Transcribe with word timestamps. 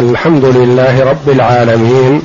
الحمد 0.00 0.44
لله 0.44 1.04
رب 1.04 1.28
العالمين 1.28 2.22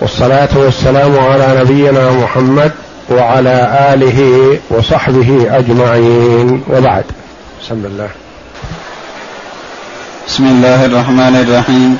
والصلاة 0.00 0.48
والسلام 0.54 1.18
على 1.18 1.60
نبينا 1.60 2.10
محمد 2.10 2.72
وعلى 3.10 3.88
آله 3.94 4.58
وصحبه 4.70 5.58
أجمعين. 5.58 6.64
وبعد. 6.68 7.04
بسم 7.62 7.74
الله. 7.74 8.08
بسم 10.28 10.44
الله 10.44 10.84
الرحمن 10.84 11.36
الرحيم. 11.48 11.98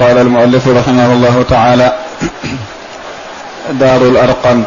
قال 0.00 0.18
المؤلف 0.18 0.68
رحمه 0.68 1.12
الله 1.12 1.44
تعالى 1.50 1.92
دار 3.70 3.96
الأرقم. 3.96 4.62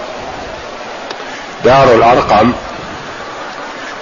دار 1.65 1.95
الأرقم 1.95 2.51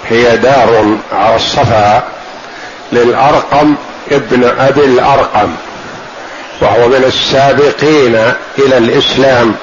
هي 0.08 0.36
دار 0.36 0.96
على 1.12 1.36
الصفا. 1.36 2.02
للأرقم 2.92 3.74
ابن 4.12 4.44
أبي 4.58 4.84
الأرقم 4.84 5.48
وهو 6.60 6.88
من 6.88 7.04
السابقين 7.06 8.14
إلى 8.58 8.78
الإسلام. 8.78 9.54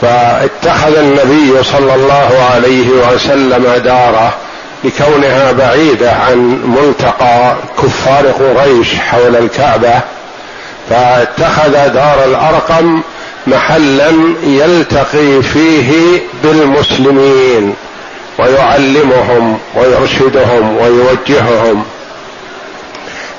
فاتخذ 0.00 0.96
النبي 0.96 1.62
صلى 1.64 1.94
الله 1.94 2.48
عليه 2.54 2.88
وسلم 2.88 3.82
دارة 3.84 4.34
لكونها 4.84 5.52
بعيدة 5.52 6.12
عن 6.12 6.60
ملتقى 6.64 7.56
كفار 7.82 8.26
قريش 8.26 8.94
حول 8.94 9.36
الكعبة. 9.36 10.00
فاتخذ 10.90 11.72
دار 11.72 12.24
الأرقم 12.24 13.02
محلا 13.46 14.12
يلتقي 14.42 15.42
فيه 15.42 16.20
بالمسلمين 16.44 17.74
ويعلمهم 18.38 19.58
ويرشدهم 19.74 20.76
ويوجههم. 20.76 21.84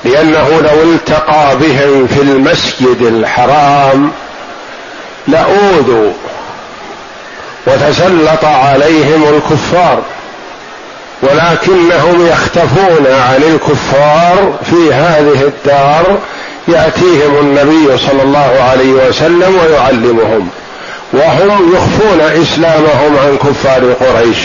لأنه 0.06 0.50
لو 0.62 0.84
التقى 0.84 1.58
بهم 1.58 2.08
في 2.08 2.22
المسجد 2.22 3.02
الحرام 3.02 4.12
لأوذوا 5.28 6.12
وتسلط 7.68 8.46
عليهم 8.46 9.24
الكفار 9.24 10.02
ولكنهم 11.22 12.28
يختفون 12.28 13.06
عن 13.08 13.44
الكفار 13.44 14.54
في 14.64 14.94
هذه 14.94 15.42
الدار 15.44 16.18
يأتيهم 16.68 17.40
النبي 17.40 17.98
صلى 17.98 18.24
الله 18.24 18.70
عليه 18.72 18.92
وسلم 18.92 19.56
ويعلمهم 19.66 20.50
وهم 21.14 21.74
يخفون 21.76 22.22
إسلامهم 22.22 23.18
عن 23.26 23.38
كفار 23.38 23.94
قريش. 23.94 24.38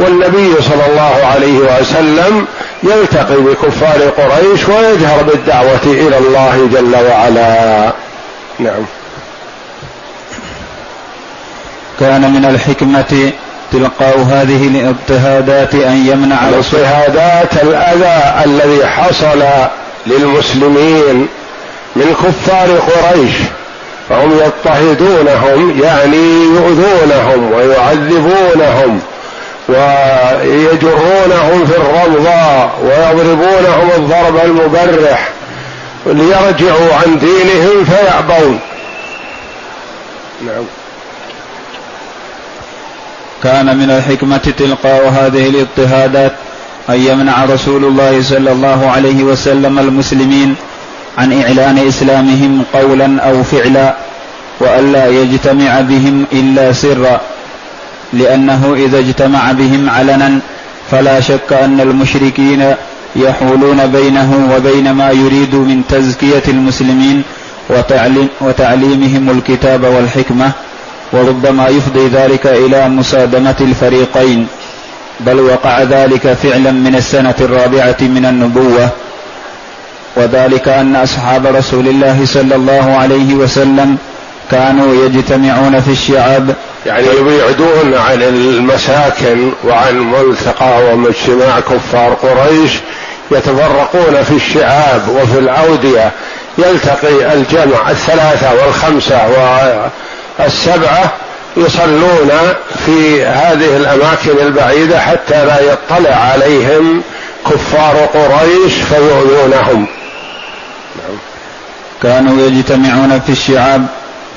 والنبي 0.00 0.62
صلى 0.62 0.86
الله 0.90 1.26
عليه 1.34 1.58
وسلم 1.58 2.46
يلتقي 2.82 3.36
بكفار 3.36 4.10
قريش 4.18 4.68
ويجهر 4.68 5.22
بالدعوة 5.22 5.84
إلى 5.84 6.18
الله 6.18 6.68
جل 6.72 6.96
وعلا. 7.10 7.92
نعم. 8.58 8.84
كان 12.00 12.32
من 12.32 12.44
الحكمة 12.44 13.32
تلقاء 13.72 14.18
هذه 14.18 14.68
الاضطهادات 14.68 15.74
أن 15.74 16.06
يمنع 16.06 16.48
الاضطهادات 16.48 17.62
الأذى 17.62 18.44
الذي 18.44 18.86
حصل 18.86 19.42
للمسلمين 20.06 21.28
من 21.96 22.14
كفار 22.14 22.68
قريش. 22.78 23.32
فهم 24.08 24.30
يضطهدونهم 24.30 25.80
يعني 25.82 26.44
يؤذونهم 26.44 27.52
ويعذبونهم. 27.52 29.00
ويجرونهم 29.70 31.66
في 31.66 31.76
الرمضاء 31.76 32.78
ويضربونهم 32.84 33.90
الضرب 33.96 34.36
المبرح 34.44 35.28
ليرجعوا 36.06 36.94
عن 36.94 37.18
دينهم 37.18 37.84
فيأبون. 37.84 38.58
نعم. 40.46 40.64
كان 43.42 43.76
من 43.76 43.90
الحكمة 43.90 44.52
تلقاء 44.58 45.08
هذه 45.08 45.48
الاضطهادات 45.48 46.32
أن 46.90 47.00
يمنع 47.00 47.44
رسول 47.44 47.84
الله 47.84 48.22
صلى 48.22 48.52
الله 48.52 48.90
عليه 48.90 49.22
وسلم 49.22 49.78
المسلمين 49.78 50.54
عن 51.18 51.42
إعلان 51.42 51.88
إسلامهم 51.88 52.64
قولا 52.72 53.20
أو 53.22 53.42
فعلا 53.42 53.94
وألا 54.60 55.06
يجتمع 55.06 55.80
بهم 55.80 56.26
إلا 56.32 56.72
سرا. 56.72 57.20
لأنه 58.12 58.74
إذا 58.74 58.98
اجتمع 58.98 59.52
بهم 59.52 59.90
علنا 59.90 60.38
فلا 60.90 61.20
شك 61.20 61.52
أن 61.52 61.80
المشركين 61.80 62.74
يحولون 63.16 63.86
بينه 63.86 64.50
وبين 64.56 64.90
ما 64.90 65.10
يريد 65.10 65.54
من 65.54 65.82
تزكية 65.88 66.42
المسلمين 66.48 67.22
وتعليم 67.70 68.28
وتعليمهم 68.40 69.30
الكتاب 69.30 69.84
والحكمة 69.84 70.50
وربما 71.12 71.68
يفضي 71.68 72.08
ذلك 72.08 72.46
إلى 72.46 72.88
مسادمة 72.88 73.54
الفريقين. 73.60 74.46
بل 75.20 75.40
وقع 75.40 75.82
ذلك 75.82 76.32
فعلا 76.32 76.70
من 76.70 76.94
السنة 76.94 77.34
الرابعة 77.40 77.96
من 78.00 78.26
النبوة. 78.26 78.88
وذلك 80.16 80.68
أن 80.68 80.96
أصحاب 80.96 81.46
رسول 81.46 81.88
الله 81.88 82.24
صلى 82.24 82.54
الله 82.54 82.96
عليه 82.96 83.34
وسلم 83.34 83.96
كانوا 84.50 85.04
يجتمعون 85.04 85.80
في 85.80 85.90
الشعاب 85.90 86.54
يعني 86.86 87.06
يبعدون 87.06 87.94
عن 87.94 88.22
المساكن 88.22 89.52
وعن 89.64 89.98
ملتقى 89.98 90.92
ومجتمع 90.92 91.60
كفار 91.60 92.14
قريش 92.14 92.72
يتفرقون 93.30 94.22
في 94.22 94.34
الشعاب 94.34 95.08
وفي 95.08 95.38
الأودية. 95.38 96.12
يلتقي 96.58 97.32
الجمع 97.32 97.90
الثلاثة 97.90 98.54
والخمسة 98.54 99.20
والسبعة 100.38 101.12
يصلون 101.56 102.30
في 102.86 103.24
هذه 103.24 103.76
الأماكن 103.76 104.38
البعيدة 104.42 105.00
حتى 105.00 105.44
لا 105.44 105.60
يطلع 105.60 106.14
عليهم 106.14 107.02
كفار 107.46 107.96
قريش 108.14 108.74
فيؤذونهم. 108.74 109.86
كانوا 112.02 112.46
يجتمعون 112.46 113.20
في 113.26 113.32
الشعاب 113.32 113.86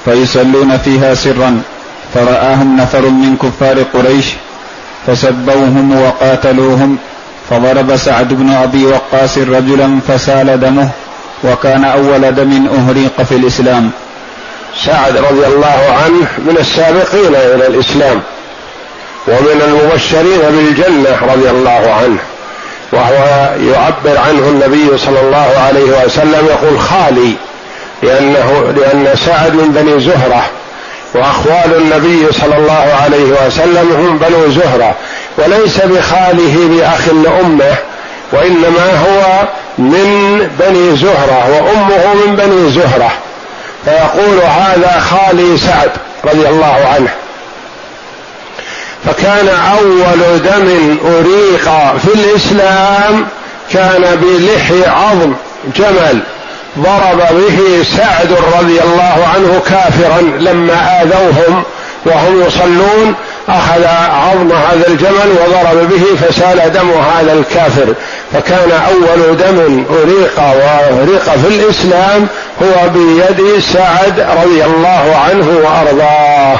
فيصلون 0.06 0.78
فيها 0.78 1.14
سرا 1.14 1.62
فرآهم 2.14 2.78
نفر 2.78 3.02
من 3.02 3.38
كفار 3.38 3.84
قريش 3.94 4.26
فسبوهم 5.08 6.02
وقاتلوهم 6.02 6.98
فضرب 7.50 7.96
سعد 7.96 8.34
بن 8.34 8.50
أبي 8.50 8.86
وقاص 8.86 9.38
رجلا 9.38 10.00
فسال 10.08 10.60
دمه 10.60 10.90
وكان 11.44 11.86
أول 11.86 12.36
دم 12.36 12.68
أهريق 12.68 13.22
في 13.22 13.36
الإسلام. 13.36 13.92
سعد 14.86 15.18
رضي 15.18 15.46
الله 15.48 15.98
عنه 16.06 16.28
من 16.38 16.58
السابقين 16.60 17.36
إلى 17.36 17.68
الإسلام 17.68 18.22
ومن 19.28 19.62
المبشرين 19.68 20.40
بالجنة 20.40 21.34
رضي 21.34 21.50
الله 21.50 21.94
عنه 21.94 22.18
وهو 22.92 23.50
يعبر 23.72 24.18
عنه 24.18 24.50
النبي 24.50 24.98
صلى 24.98 25.22
الله 25.22 25.54
عليه 25.68 26.06
وسلم 26.06 26.46
يقول 26.48 26.80
خالي 26.80 27.34
لأنه 28.04 28.74
لأن 28.78 29.16
سعد 29.26 29.54
من 29.54 29.72
بني 29.72 30.00
زهرة 30.00 30.44
وأخوال 31.14 31.78
النبي 31.78 32.32
صلى 32.32 32.58
الله 32.58 32.96
عليه 33.04 33.46
وسلم 33.46 33.92
هم 33.92 34.18
بنو 34.18 34.52
زهرة 34.52 34.96
وليس 35.38 35.78
بخاله 35.78 36.56
بأخ 36.70 37.08
لأمه 37.08 37.76
وإنما 38.32 38.92
هو 39.06 39.48
من 39.78 40.50
بني 40.60 40.98
زهرة 40.98 41.50
وأمه 41.50 42.14
من 42.14 42.36
بني 42.36 42.72
زهرة. 42.72 43.12
فيقول 43.86 44.40
هذا 44.42 45.00
خالي 45.00 45.58
سعد 45.58 45.90
رضي 46.26 46.48
الله 46.48 46.88
عنه. 46.96 47.10
فكان 49.06 49.48
أول 49.48 50.42
دم 50.42 50.98
أريق 51.06 51.98
في 51.98 52.14
الإسلام 52.16 53.26
كان 53.74 54.20
بلحي 54.22 54.90
عظم 54.90 55.34
جمل. 55.76 56.20
ضرب 56.80 57.18
به 57.32 57.84
سعد 57.98 58.32
رضي 58.60 58.82
الله 58.82 59.28
عنه 59.36 59.62
كافرا 59.66 60.22
لما 60.22 61.02
آذوهم 61.02 61.64
وهم 62.06 62.42
يصلون. 62.48 63.16
أخذ 63.50 63.86
عظم 64.12 64.52
هذا 64.52 64.88
الجمل 64.88 65.36
وضرب 65.42 65.90
به 65.90 66.28
فسال 66.28 66.74
دم 66.74 66.90
هذا 66.90 67.34
الكافر. 67.34 67.94
فكان 68.34 68.72
أول 68.72 69.38
دم 69.38 69.86
أريق 69.90 70.40
وأريق 70.40 71.24
في 71.24 71.48
الإسلام 71.48 72.28
هو 72.64 72.90
بيد 72.90 73.60
سعد 73.60 74.20
رضي 74.20 74.66
الله 74.66 75.16
عنه 75.30 75.48
وأرضاه. 75.64 76.60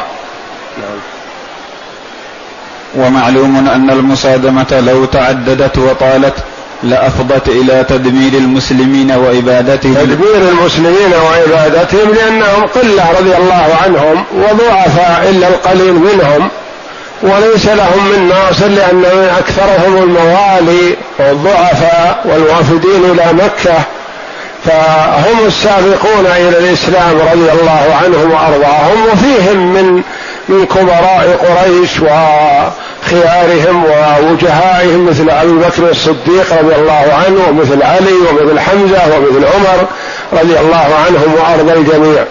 ومعلوم 2.96 3.68
أن 3.68 3.90
المصادمة 3.90 4.84
لو 4.88 5.06
تعددت 5.06 5.78
وطالت 5.78 6.34
لأفضت 6.84 7.48
إلى 7.48 7.86
تدمير 7.90 8.34
المسلمين 8.34 9.12
وإبادتهم 9.12 9.94
تدمير 9.94 10.50
المسلمين 10.52 11.14
وعبادتهم 11.26 12.14
لأنهم 12.14 12.66
قلة 12.76 13.12
رضي 13.20 13.36
الله 13.38 13.68
عنهم 13.84 14.24
وضعفاء 14.36 15.30
إلا 15.30 15.48
القليل 15.48 15.94
منهم 15.94 16.50
وليس 17.24 17.66
لهم 17.66 18.08
من 18.14 18.30
ناصر 18.30 18.68
لأن 18.68 19.04
أكثرهم 19.38 20.04
الموالي 20.04 20.96
والضعفاء 21.20 22.22
والوافدين 22.26 23.06
إلى 23.12 23.34
مكة 23.34 23.80
فهم 24.66 25.46
السابقون 25.48 26.26
إلى 26.26 26.58
الإسلام 26.60 27.18
رضي 27.32 27.52
الله 27.52 27.96
عنهم 28.04 28.32
وأرضاهم 28.32 29.06
وفيهم 29.14 29.74
من 29.74 30.04
من 30.50 30.66
كبراء 30.66 31.40
قريش 31.48 32.00
وخيارهم 32.00 33.86
ووجهائهم 33.86 35.06
مثل 35.10 35.30
أبي 35.30 35.52
بكر 35.52 35.90
الصديق 35.90 36.54
رضي 36.60 36.76
الله 36.76 37.14
عنه 37.26 37.48
ومثل 37.50 37.84
علي 37.84 38.14
ومثل 38.14 38.60
حمزة 38.60 39.18
ومثل 39.18 39.46
عمر 39.46 39.88
رضي 40.34 40.60
الله 40.60 40.96
عنهم 41.06 41.36
وارضى 41.38 41.74
الجميع. 41.74 42.24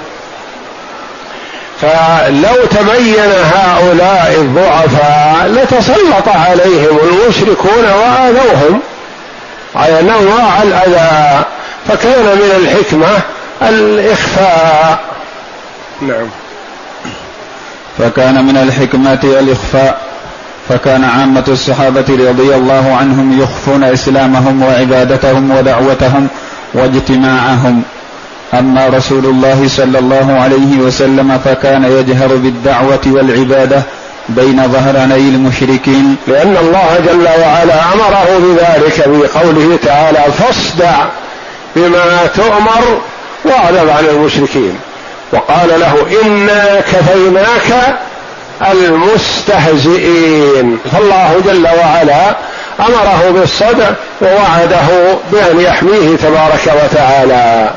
فلو 1.81 2.67
تبين 2.71 3.33
هؤلاء 3.55 4.35
الضعفاء 4.39 5.47
لتسلط 5.47 6.29
عليهم 6.29 6.99
المشركون 7.03 7.85
وآذوهم. 7.85 8.81
على 9.77 10.01
انواع 10.01 10.63
الأذى 10.63 11.45
فكان 11.89 12.25
من 12.25 12.53
الحكمة 12.57 13.21
الإخفاء. 13.63 14.99
نعم. 16.01 16.42
فكان 17.99 18.45
من 18.45 18.57
الحكمة 18.57 19.21
الإخفاء 19.25 20.13
فكان 20.69 21.05
عامة 21.05 21.45
الصحابة 21.49 22.05
رضي 22.11 22.55
الله 22.55 22.97
عنهم 23.01 23.41
يخفون 23.41 23.85
إسلامهم 23.85 24.63
وعبادتهم 24.63 25.51
ودعوتهم 25.51 26.29
واجتماعهم. 26.75 27.83
أما 28.55 28.89
رسول 28.89 29.25
الله 29.25 29.69
صلى 29.69 29.99
الله 29.99 30.39
عليه 30.41 30.79
وسلم 30.79 31.39
فكان 31.45 31.85
يجهر 31.85 32.29
بالدعوة 32.37 33.01
والعبادة 33.07 33.83
بين 34.29 34.69
ظهراني 34.69 35.29
المشركين. 35.29 36.17
لأن 36.29 36.57
الله 36.57 37.01
جل 37.07 37.29
وعلا 37.41 37.93
أمره 37.93 38.39
بذلك 38.39 38.93
في 38.93 39.39
قوله 39.39 39.79
تعالى 39.83 40.33
فاصدع 40.39 41.05
بما 41.77 42.27
تؤمر 42.35 43.01
وأعرض 43.45 43.89
عن 43.89 44.05
المشركين. 44.05 44.79
وقال 45.33 45.81
له 45.81 46.07
إنا 46.25 46.81
كفيناك 46.81 47.99
المستهزئين. 48.73 50.79
فالله 50.93 51.41
جل 51.47 51.67
وعلا 51.67 52.37
أمره 52.81 53.31
بالصدع 53.31 53.91
ووعده 54.23 55.17
بأن 55.33 55.61
يحميه 55.61 56.17
تبارك 56.17 56.73
وتعالى. 56.85 57.71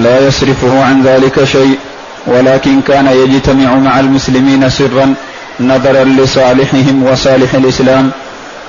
لا 0.00 0.26
يصرفه 0.26 0.84
عن 0.84 1.02
ذلك 1.02 1.44
شيء 1.44 1.78
ولكن 2.26 2.80
كان 2.80 3.06
يجتمع 3.06 3.74
مع 3.74 4.00
المسلمين 4.00 4.70
سرا 4.70 5.14
نظرا 5.60 6.04
لصالحهم 6.04 7.06
وصالح 7.12 7.54
الإسلام 7.54 8.10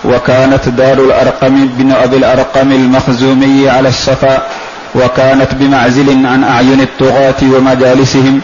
وكانت 0.06 0.70
دار 0.70 0.94
الأرقم 0.94 1.68
بن 1.68 1.92
أبي 1.92 2.18
الأرقم 2.18 2.72
المخزومي 2.72 3.70
على 3.70 3.90
الصفا 3.90 4.48
وكانت 4.96 5.54
بمعزل 5.54 6.26
عن 6.26 6.44
أعين 6.44 6.82
الطغاه 6.82 7.36
ومجالسهم 7.44 8.42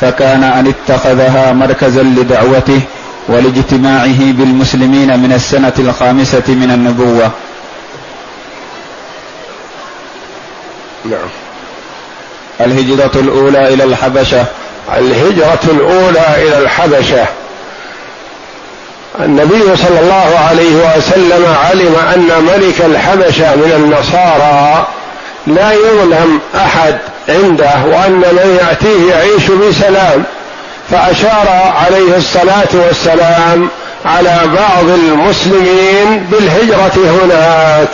فكان 0.00 0.44
أن 0.44 0.74
اتخذها 0.74 1.52
مركزا 1.52 2.02
لدعوته 2.02 2.80
ولاجتماعه 3.28 4.32
بالمسلمين 4.32 5.18
من 5.18 5.32
السنة 5.32 5.72
الخامسة 5.78 6.42
من 6.48 6.70
النبوة. 6.74 7.30
نعم. 11.04 11.28
الهجرة 12.60 13.10
الأولى 13.14 13.74
إلى 13.74 13.84
الحبشة. 13.84 14.44
الهجرة 14.98 15.60
الأولى 15.64 16.26
إلى 16.36 16.58
الحبشة. 16.58 17.26
النبي 19.20 19.76
صلى 19.76 20.00
الله 20.00 20.38
عليه 20.48 20.96
وسلم 20.96 21.46
علم 21.64 21.96
أن 22.14 22.44
ملك 22.44 22.80
الحبشة 22.80 23.56
من 23.56 23.72
النصارى 23.76 24.86
لا 25.46 25.72
يظلم 25.72 26.40
أحد 26.54 26.98
عنده 27.28 27.70
وأن 27.86 28.12
من 28.12 28.58
يأتيه 28.60 29.10
يعيش 29.14 29.50
بسلام 29.50 30.24
فأشار 30.90 31.72
عليه 31.84 32.16
الصلاة 32.16 32.68
والسلام 32.72 33.68
على 34.04 34.40
بعض 34.56 34.88
المسلمين 34.88 36.26
بالهجرة 36.30 36.92
هناك 36.96 37.88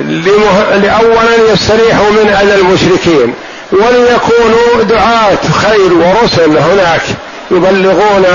لمه... 0.00 0.76
لاولا 0.76 1.52
يستريحوا 1.52 2.10
من 2.10 2.36
أذى 2.42 2.54
المشركين 2.54 3.34
وليكونوا 3.72 4.82
دعاة 4.88 5.38
خير 5.62 5.92
ورسل 5.92 6.58
هناك 6.58 7.02
يبلغون 7.50 8.26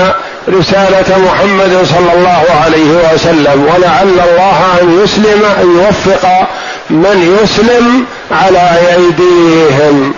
رسالة 0.48 1.18
محمد 1.18 1.86
صلى 1.86 2.12
الله 2.18 2.44
عليه 2.64 3.12
وسلم 3.14 3.68
ولعل 3.74 4.08
الله 4.08 4.78
أن 4.82 5.00
يسلم 5.04 5.44
أن 5.60 5.76
يوفق 5.76 6.48
من 6.90 7.38
يسلم 7.42 8.04
على 8.30 8.70
أيديهم. 8.96 10.14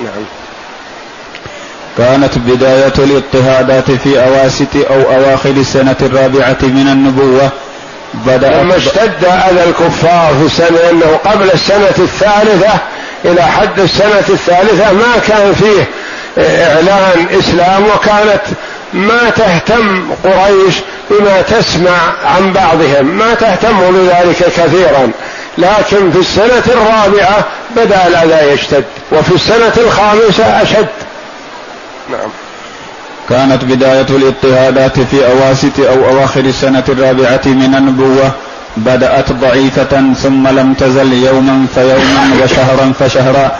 نعم. 0.00 0.24
كانت 1.98 2.38
بداية 2.38 2.92
الاضطهادات 2.98 3.90
في 3.90 4.24
أواسط 4.24 4.76
أو 4.90 5.00
أواخر 5.16 5.50
السنة 5.50 5.96
الرابعة 6.02 6.58
من 6.62 6.88
النبوة. 6.92 7.50
بدأ 8.14 8.62
لما 8.62 8.76
اشتد 8.76 9.24
أذى 9.24 9.64
الكفار 9.64 10.34
في 10.40 10.46
السنة 10.46 10.90
أنه 10.90 11.18
قبل 11.24 11.50
السنة 11.54 11.94
الثالثة 11.98 12.72
إلى 13.24 13.42
حد 13.42 13.80
السنة 13.80 14.24
الثالثة 14.28 14.92
ما 14.92 15.18
كان 15.28 15.54
فيه 15.54 15.88
إعلان 16.38 17.26
إسلام 17.38 17.84
وكانت 17.84 18.42
ما 18.92 19.30
تهتم 19.36 20.10
قريش 20.24 20.74
بما 21.10 21.42
تسمع 21.42 21.98
عن 22.24 22.52
بعضهم 22.52 23.06
ما 23.06 23.34
تهتم 23.34 23.92
بذلك 23.92 24.36
كثيرا. 24.56 25.10
لكن 25.58 26.10
في 26.12 26.18
السنة 26.18 26.62
الرابعة 26.66 27.44
بدأ 27.76 28.06
الأذى 28.06 28.52
يشتد 28.52 28.84
وفي 29.12 29.34
السنة 29.34 29.72
الخامسة 29.76 30.62
أشد. 30.62 30.88
نعم. 32.10 32.30
كانت 33.28 33.64
بداية 33.64 34.06
الاضطهادات 34.10 35.00
في 35.00 35.26
أواسط 35.26 35.80
أو 35.80 36.10
أواخر 36.10 36.40
السنة 36.40 36.84
الرابعة 36.88 37.40
من 37.44 37.74
النبوة 37.74 38.30
بدأت 38.76 39.32
ضعيفة 39.32 40.14
ثم 40.22 40.48
لم 40.48 40.74
تزل 40.74 41.12
يوما 41.12 41.66
فيوما 41.74 42.44
وشهرا 42.44 42.92
فشهرا 43.00 43.50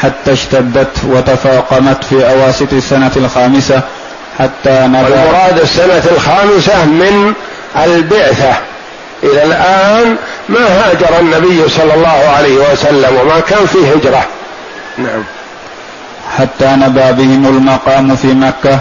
حتى 0.00 0.32
اشتدت 0.32 1.04
وتفاقمت 1.04 2.04
في 2.04 2.28
أواسط 2.28 2.72
السنة 2.72 3.10
الخامسة 3.16 3.80
حتى 4.38 4.80
نبأ 4.86 5.08
المراد 5.08 5.60
السنة 5.60 6.02
الخامسة 6.12 6.84
من 6.84 7.32
البعثة. 7.84 8.54
إلى 9.24 9.42
الآن 9.44 10.16
ما 10.48 10.66
هاجر 10.66 11.20
النبي 11.20 11.68
صلى 11.68 11.94
الله 11.94 12.24
عليه 12.36 12.72
وسلم 12.72 13.16
وما 13.20 13.40
كان 13.40 13.66
في 13.66 13.78
هجرة. 13.78 14.26
نعم. 14.98 15.24
حتى 16.38 16.66
نبى 16.66 17.12
بهم 17.12 17.46
المقام 17.46 18.16
في 18.16 18.26
مكة 18.26 18.78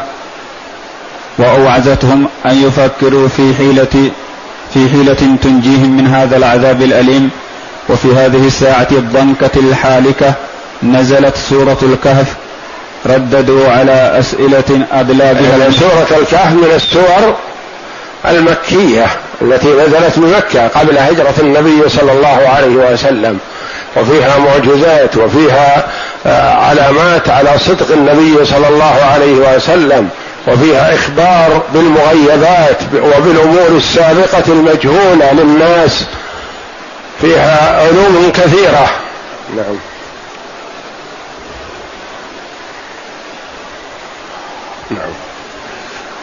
وأوعزتهم 1.38 2.28
أن 2.46 2.64
يفكروا 2.64 3.28
في 3.28 3.54
حيلة 3.58 4.12
في 4.74 4.90
حيلة 4.90 5.38
تنجيهم 5.44 5.98
من 5.98 6.08
هذا 6.08 6.38
العذاب 6.38 6.82
الأليم. 6.82 7.30
وفي 7.90 8.08
هذه 8.08 8.48
الساعة 8.48 8.88
الضنكة 8.92 9.60
الحالكة 9.60 10.34
نزلت 10.84 11.38
سورة 11.50 11.78
الكهف. 11.84 12.36
رددوا 13.06 13.70
على 13.70 14.20
أسئلة 14.20 14.86
أدلى 14.92 15.34
بها 15.34 15.58
يعني 15.58 15.74
سورة 15.74 16.20
الكهف 16.20 16.54
من 16.54 16.72
السور 16.76 17.36
المكية 18.25 19.06
التي 19.42 19.68
نزلت 19.68 20.20
بمكة 20.20 20.68
قبل 20.68 20.98
هجرة 20.98 21.34
النبي 21.39 21.89
صلى 21.89 22.12
الله 22.12 22.50
عليه 22.56 22.94
وسلم. 22.94 23.38
وفيها 23.98 24.38
معجزات 24.38 25.18
وفيها 25.18 25.88
آه، 26.25 26.53
علامات 26.53 27.30
على 27.30 27.60
صدق 27.60 27.92
النبي 27.92 28.46
صلى 28.46 28.68
الله 28.68 28.96
عليه 29.13 29.56
وسلم. 29.56 30.10
وفيها 30.48 30.96
إخبار 30.96 31.62
بالمغيبات 31.74 32.77
وبالأمور 32.96 33.68
السابقة 33.70 34.44
المجهولة 34.48 35.34
للناس. 35.34 36.06
فيها 37.22 37.82
علوم 37.82 38.32
كثيرة. 38.36 38.89
نعم. 39.56 39.75
نعم. 44.92 45.13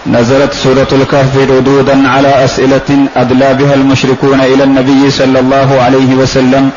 نزلت 0.06 0.52
سورة 0.54 0.88
الكهف 0.92 1.36
ردودا 1.36 2.08
على 2.08 2.44
أسئلة 2.44 3.06
أدلى 3.16 3.54
بها 3.54 3.74
المشركون 3.74 4.40
إلى 4.40 4.64
النبي 4.64 5.10
صلى 5.10 5.40
الله 5.40 5.80
عليه 5.80 6.14
وسلم 6.14 6.70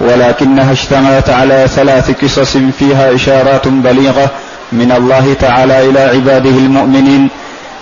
ولكنها 0.00 0.72
اشتملت 0.72 1.28
على 1.28 1.66
ثلاث 1.68 2.10
قصص 2.24 2.56
فيها 2.78 3.14
إشارات 3.14 3.68
بليغة 3.68 4.30
من 4.72 4.92
الله 4.92 5.34
تعالى 5.40 5.88
إلى 5.90 6.00
عباده 6.00 6.50
المؤمنين. 6.50 7.28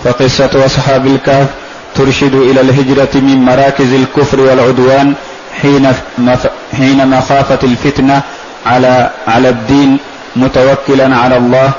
فقصة 0.03 0.65
أصحاب 0.65 1.07
الكهف 1.07 1.47
ترشد 1.95 2.35
إلى 2.35 2.61
الهجرة 2.61 3.09
من 3.15 3.37
مراكز 3.45 3.93
الكفر 3.93 4.39
والعدوان 4.39 5.13
حين 6.77 7.07
مخافة 7.07 7.59
الفتنة 7.63 8.21
على 8.65 9.09
على 9.27 9.49
الدين 9.49 9.97
متوكلا 10.35 11.15
على 11.15 11.37
الله. 11.37 11.71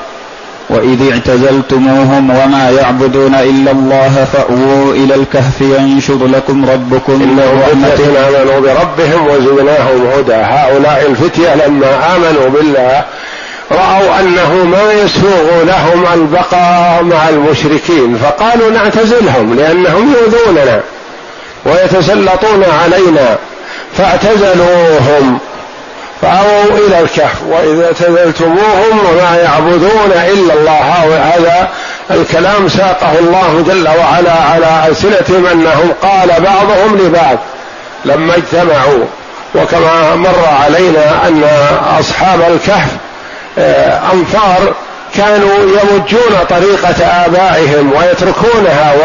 وإذ 0.70 1.12
اعتزلتموهم 1.12 2.30
وما 2.30 2.70
يعبدون 2.70 3.34
إلا 3.34 3.70
الله 3.70 4.26
فأووا 4.32 4.92
إلى 4.94 5.14
الكهف 5.14 5.60
ينشر 5.60 6.26
لكم 6.26 6.70
ربكم 6.70 7.12
إنهم 7.12 7.84
فتية 7.84 8.28
آمنوا 8.28 8.60
بربهم 8.60 9.26
وزدناهم 9.26 10.06
هدى. 10.06 10.34
هؤلاء 10.34 11.06
الفتية 11.10 11.54
لما 11.54 12.16
آمنوا 12.16 12.48
بالله 12.48 13.04
رأوا 13.72 14.20
أنه 14.20 14.64
ما 14.64 14.92
يسوغ 14.92 15.62
لهم 15.64 16.04
البقاء 16.14 17.02
مع 17.02 17.28
المشركين 17.28 18.18
فقالوا 18.22 18.70
نعتزلهم 18.70 19.54
لأنهم 19.54 20.12
يؤذوننا 20.12 20.80
ويتسلطون 21.66 22.64
علينا 22.82 23.38
فاعتزلوهم. 23.96 25.38
فأووا 26.22 26.86
إلى 26.86 27.00
الكهف 27.00 27.42
وإذا 27.48 27.86
اعتزلتموهم 27.86 29.00
وما 29.10 29.36
يعبدون 29.42 30.12
إلا 30.12 30.54
الله. 30.54 31.08
هذا 31.34 31.68
الكلام 32.10 32.68
ساقه 32.68 33.18
الله 33.18 33.64
جل 33.66 33.88
وعلا 33.88 34.32
على 34.32 34.88
ألسنتهم 34.88 35.46
أنهم 35.46 35.92
قال 36.02 36.28
بعضهم 36.28 36.96
لبعض 36.98 37.38
لما 38.04 38.34
اجتمعوا. 38.36 39.04
وكما 39.54 40.16
مر 40.16 40.48
علينا 40.64 41.28
أن 41.28 41.44
أصحاب 42.00 42.40
الكهف 42.40 42.90
آه، 43.58 44.00
أنفار 44.12 44.74
كانوا 45.16 45.58
يمجون 45.58 46.38
طريقة 46.50 47.06
آبائهم 47.26 47.92
ويتركونها 47.92 48.94
و 48.94 49.02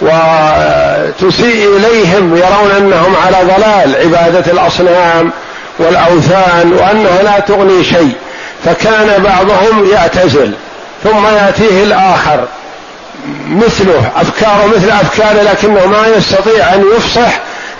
وتسيء 0.00 1.76
إليهم 1.76 2.36
يرون 2.36 2.70
أنهم 2.76 3.16
على 3.26 3.36
ضلال. 3.42 3.96
عبادة 3.96 4.52
الأصنام 4.52 5.32
والأوثان 5.78 6.72
وانها 6.72 7.22
لا 7.22 7.38
تغني 7.38 7.84
شيء 7.84 8.12
فكان 8.64 9.22
بعضهم 9.22 9.90
يعتزل 9.92 10.52
ثم 11.04 11.26
يأتيه 11.26 11.82
الآخر 11.82 12.44
مثله 13.48 14.10
أفكاره 14.16 14.66
مثل 14.76 14.90
أفكاره 14.90 15.42
لكنه 15.42 15.86
ما 15.86 16.06
يستطيع 16.16 16.74
أن 16.74 16.84
يفصح 16.96 17.32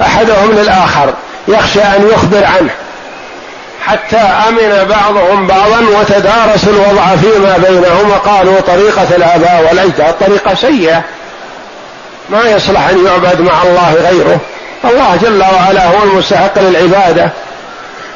أحدهم 0.03 0.51
للآخر 0.53 1.15
يخشى 1.49 1.83
أن 1.83 2.09
يخبر 2.13 2.45
عنه. 2.45 2.71
حتى 3.87 4.17
أمن 4.17 4.87
بعضهم 4.89 5.47
بعضا 5.47 5.81
وتدارسوا 6.01 6.73
الوضع 6.73 7.17
فيما 7.17 7.57
بينهم 7.69 8.11
وقالوا 8.11 8.61
طريقة 8.61 9.17
الآباء 9.17 9.67
والاجداد 9.69 10.15
طريقه 10.21 10.55
سيئة. 10.55 11.03
ما 12.31 12.51
يصلح 12.51 12.89
أن 12.89 13.07
يعبد 13.07 13.41
مع 13.41 13.63
الله 13.63 13.95
غيره. 13.95 14.41
الله 14.85 15.17
جل 15.23 15.41
وعلا 15.41 15.87
هو 15.87 16.03
المستحق 16.05 16.59
للعبادة. 16.59 17.31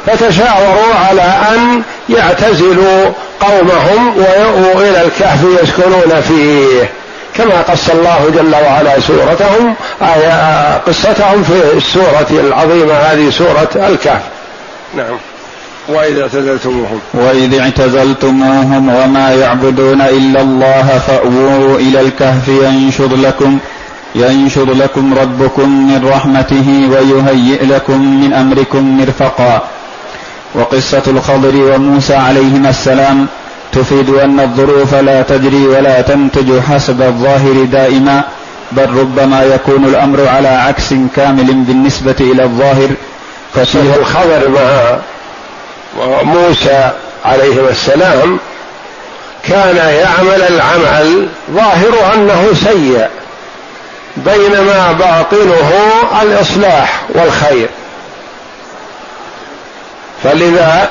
فتشاوروا 0.06 0.94
على 1.08 1.22
أن 1.22 1.82
يعتزلوا 2.08 3.12
قومهم 3.40 4.16
ويؤووا 4.16 4.88
إلى 4.88 5.04
الكهف 5.04 5.44
يسكنون 5.62 6.20
فيه. 6.20 6.90
كما 7.34 7.62
قص 7.62 7.90
الله 7.90 8.30
جل 8.34 8.54
وعلا 8.54 9.00
سورتهم 9.00 9.74
آية 10.02 10.76
قصتهم 10.78 11.42
في 11.42 11.76
السورة 11.76 12.26
العظيمة 12.30 12.94
هذه 12.94 13.30
سورة 13.30 13.88
الكهف. 13.88 14.22
نعم. 14.96 15.16
وإذا 15.88 16.22
اعتزلتموهم. 16.22 17.00
وإذ 17.14 17.60
اعتزلتموهم 17.60 18.88
وما 18.88 19.34
يعبدون 19.34 20.00
إلا 20.00 20.40
الله 20.40 21.00
فأووا 21.06 21.78
إلى 21.78 22.00
الكهف 22.00 22.48
ينشر 22.48 23.16
لكم 23.16 23.58
ينشر 24.14 24.74
لكم 24.74 25.14
ربكم 25.18 25.88
من 25.88 26.08
رحمته 26.08 26.88
ويهيئ 26.90 27.66
لكم 27.66 28.20
من 28.20 28.32
أمركم 28.32 28.98
مرفقا. 28.98 29.62
وقصة 30.54 31.02
الخضر 31.06 31.54
وموسى 31.54 32.14
عليهما 32.14 32.70
السلام 32.70 33.26
تفيد 33.72 34.10
أن 34.10 34.40
الظروف 34.40 34.94
لا 34.94 35.22
تجري 35.22 35.66
ولا 35.66 36.00
تنتج 36.00 36.60
حسب 36.60 37.02
الظاهر 37.02 37.64
دائما 37.64 38.22
بل 38.72 38.90
ربما 39.00 39.42
يكون 39.42 39.84
الأمر 39.84 40.28
على 40.28 40.48
عكس 40.48 40.94
كامل 41.16 41.54
بالنسبة 41.54 42.16
إلى 42.20 42.44
الظاهر. 42.44 42.88
ففيه 43.54 43.94
الخضر 44.00 44.48
مع 44.48 46.22
موسى 46.22 46.90
عليهما 47.24 47.70
السلام 47.70 48.38
كان 49.48 49.76
يعمل 49.76 50.42
العمل 50.42 51.28
ظاهر 51.50 52.14
أنه 52.14 52.48
سيء 52.64 53.08
بينما 54.16 54.92
باطنه 54.92 55.72
الإصلاح 56.22 57.02
والخير. 57.08 57.68
فلذا 60.22 60.90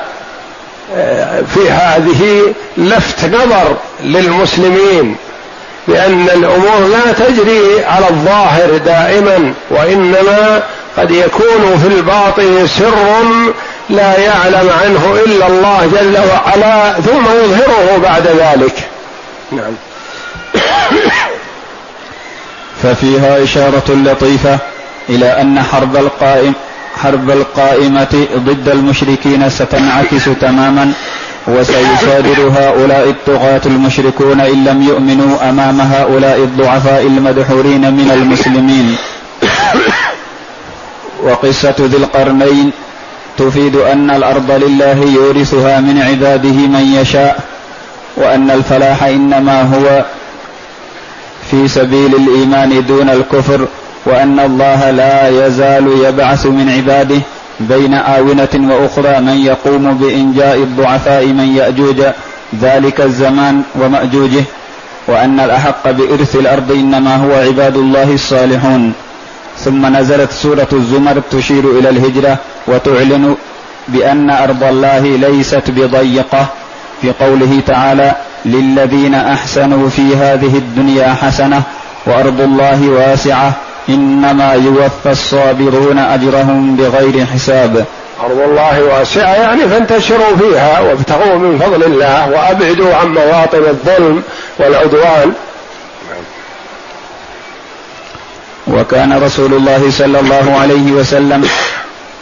آه، 0.96 1.42
في 1.54 1.70
هذه 1.70 2.54
لفت 2.76 3.24
نظر 3.24 3.76
للمسلمين 4.04 5.16
بأن 5.88 6.28
الأمور 6.34 6.88
لا 6.88 7.12
تجري 7.12 7.84
على 7.84 8.08
الظاهر 8.08 8.76
دائما 8.76 9.54
وإنما 9.70 10.62
قد 10.96 11.10
يكون 11.10 11.78
في 11.82 11.86
الباطن 11.94 12.66
سر 12.66 13.52
لا 13.90 14.18
يعلم 14.18 14.70
عنه 14.82 15.16
إلا 15.26 15.46
الله 15.46 15.90
جل 15.92 16.18
وعلا 16.18 16.92
ثم 16.92 17.24
يظهره 17.44 17.98
بعد 18.02 18.26
ذلك. 18.26 18.74
نعم. 19.52 19.72
ففيها 22.82 23.42
إشارة 23.44 23.84
لطيفة 23.88 24.58
إلى 25.08 25.40
أن 25.40 25.62
حرب 25.62 25.96
القائم 25.96 26.54
حرب 27.02 27.30
القائمة 27.30 28.26
ضد 28.36 28.68
المشركين 28.68 29.50
ستنعكس 29.50 30.24
تماما 30.40 30.92
وسيصادر 31.48 32.38
هؤلاء 32.58 33.08
الطغاة 33.08 33.60
المشركون 33.66 34.40
إن 34.40 34.64
لم 34.64 34.82
يؤمنوا 34.82 35.48
أمام 35.50 35.80
هؤلاء 35.80 36.36
الضعفاء 36.38 37.02
المدحورين 37.06 37.80
من 37.80 38.10
المسلمين. 38.14 38.96
وقصة 41.22 41.74
ذي 41.80 41.96
القرنين 41.96 42.70
تفيد 43.38 43.76
أن 43.76 44.10
الأرض 44.10 44.50
لله 44.50 44.98
يورثها 45.14 45.80
من 45.80 46.02
عباده 46.02 46.48
من 46.74 46.94
يشاء 47.00 47.40
وأن 48.16 48.50
الفلاح 48.50 49.02
إنما 49.04 49.62
هو 49.62 50.04
في 51.50 51.68
سبيل 51.68 52.14
الإيمان 52.14 52.84
دون 52.86 53.10
الكفر 53.10 53.66
وأن 54.06 54.40
الله 54.40 54.90
لا 54.90 55.46
يزال 55.46 55.88
يبعث 56.04 56.46
من 56.46 56.68
عباده 56.68 57.20
بين 57.60 57.94
آونة 57.94 58.54
وأخرى 58.54 59.20
من 59.20 59.36
يقوم 59.46 59.94
بإنجاء 59.98 60.56
الضعفاء 60.56 61.26
من 61.26 61.56
يأجوج 61.56 62.02
ذلك 62.60 63.00
الزمان 63.00 63.62
ومأجوجه 63.80 64.44
وأن 65.08 65.40
الأحق 65.40 65.90
بإرث 65.90 66.36
الأرض 66.36 66.72
إنما 66.72 67.16
هو 67.16 67.32
عباد 67.34 67.76
الله 67.76 68.14
الصالحون. 68.14 68.92
ثم 69.58 69.96
نزلت 69.96 70.32
سورة 70.32 70.68
الزمر 70.72 71.22
تشير 71.30 71.64
إلى 71.78 71.88
الهجرة 71.88 72.38
وتعلن 72.66 73.36
بأن 73.88 74.30
أرض 74.30 74.64
الله 74.64 74.98
ليست 75.16 75.70
بضيقة 75.70 76.46
في 77.02 77.12
قوله 77.20 77.60
تعالى 77.66 78.12
للذين 78.44 79.14
أحسنوا 79.14 79.88
في 79.88 80.16
هذه 80.16 80.56
الدنيا 80.56 81.14
حسنة 81.14 81.62
وأرض 82.06 82.40
الله 82.40 82.88
واسعة 82.88 83.52
إنما 83.94 84.52
يوفى 84.52 85.10
الصابرون 85.10 85.98
أجرهم 85.98 86.76
بغير 86.76 87.26
حساب. 87.26 87.84
أرض 88.20 88.38
الله 88.40 88.82
واسعة 88.82 89.34
يعني 89.34 89.68
فانتشروا 89.68 90.36
فيها 90.36 90.80
وابتغوا 90.80 91.38
من 91.38 91.58
فضل 91.58 91.84
الله 91.84 92.30
وأبعدوا 92.30 92.94
عن 92.94 93.08
مواطن 93.08 93.58
الظلم 93.58 94.22
والعدوان. 94.58 95.32
وكان 98.68 99.22
رسول 99.22 99.54
الله 99.54 99.90
صلى 99.90 100.20
الله 100.20 100.58
عليه 100.60 100.92
وسلم 100.92 101.48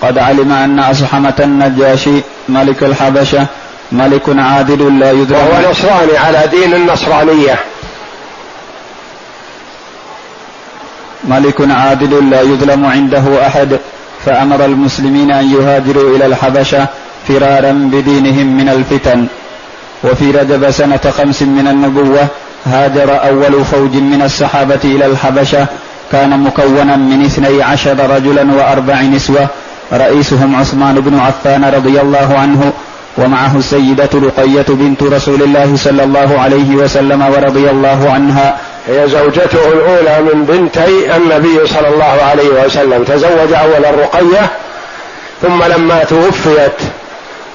قد 0.02 0.18
علم 0.18 0.52
أن 0.52 0.78
اصحمه 0.78 1.34
النجاشي 1.40 2.22
ملك 2.48 2.82
الحبشة 2.82 3.46
ملك 3.92 4.22
عادل 4.28 4.98
لا 5.00 5.10
يدرك 5.10 5.38
وهو 5.38 5.70
نصراني 5.70 6.18
على 6.18 6.46
دين 6.50 6.74
النصرانية. 6.74 7.58
ملك 11.28 11.70
عادل 11.70 12.30
لا 12.30 12.40
يظلم 12.40 12.86
عنده 12.86 13.46
أحد 13.46 13.78
فأمر 14.24 14.64
المسلمين 14.64 15.30
أن 15.30 15.54
يهاجروا 15.54 16.16
إلى 16.16 16.26
الحبشة 16.26 16.86
فرارا 17.28 17.72
بدينهم 17.72 18.56
من 18.56 18.68
الفتن. 18.68 19.26
وفي 20.04 20.30
رجب 20.30 20.70
سنة 20.70 21.00
خمس 21.18 21.42
من 21.42 21.68
النبوة 21.68 22.26
هاجر 22.66 23.28
أول 23.28 23.64
فوج 23.64 23.96
من 23.96 24.22
الصحابة 24.22 24.80
إلى 24.84 25.06
الحبشة 25.06 25.66
كان 26.12 26.40
مكونا 26.40 26.96
من 26.96 27.24
اثني 27.24 27.62
عشر 27.62 28.10
رجلا 28.10 28.52
وأربع 28.52 29.02
نسوة 29.02 29.48
رئيسهم 29.92 30.56
عثمان 30.56 30.94
بن 30.94 31.18
عفان 31.18 31.64
رضي 31.64 32.00
الله 32.00 32.38
عنه 32.38 32.72
ومعه 33.18 33.56
السيدة 33.56 34.10
رقية 34.14 34.64
بنت 34.68 35.02
رسول 35.02 35.42
الله 35.42 35.76
صلى 35.76 36.04
الله 36.04 36.40
عليه 36.40 36.74
وسلم 36.74 37.22
ورضي 37.22 37.70
الله 37.70 38.10
عنها. 38.10 38.56
هي 38.88 39.08
زوجته 39.08 39.68
الأولى 39.72 40.20
من 40.20 40.44
بنتي 40.44 41.16
النبي 41.16 41.66
صلى 41.66 41.88
الله 41.88 42.18
عليه 42.30 42.64
وسلم. 42.64 43.04
تزوج 43.04 43.52
أولا 43.52 43.90
رقية 43.90 44.50
ثم 45.42 45.62
لما 45.64 46.04
توفيت 46.04 46.80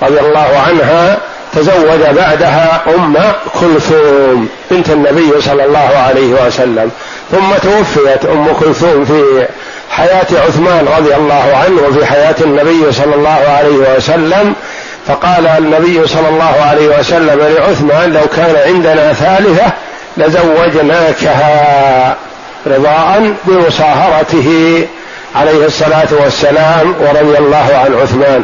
رضي 0.04 0.20
الله 0.20 0.48
عنها 0.68 1.18
تزوج 1.54 2.16
بعدها 2.16 2.82
أم 2.96 3.16
كلثوم 3.60 4.50
بنت 4.72 4.90
النبي 4.90 5.42
صلى 5.42 5.66
الله 5.66 5.90
عليه 6.08 6.46
وسلم. 6.46 6.92
ثم 7.32 7.54
توفيت 7.64 8.26
أم 8.26 8.54
كلثوم 8.60 9.06
في 9.06 9.48
حياة 9.90 10.28
عثمان 10.48 10.88
رضي 10.98 11.16
الله 11.16 11.64
عنه 11.66 11.82
وفي 11.88 12.06
حياة 12.06 12.36
النبي 12.42 12.92
صلى 12.92 13.16
الله 13.16 13.40
عليه 13.58 13.96
وسلم. 13.96 14.54
فقال 15.08 15.48
النبي 15.48 16.08
صلى 16.08 16.30
الله 16.30 16.56
عليه 16.70 17.00
وسلم 17.00 17.56
لعثمان 17.58 18.14
لو 18.14 18.28
كان 18.36 18.56
عندنا 18.68 19.14
ثالثة 19.14 19.72
لزوجناكها 20.18 22.16
رضاء 22.68 23.34
بمصاهرته 23.46 24.88
عليه 25.36 25.66
الصلاة 25.66 26.08
والسلام 26.12 26.96
ورضي 27.00 27.38
الله 27.38 27.82
عن 27.86 27.94
عثمان. 28.02 28.44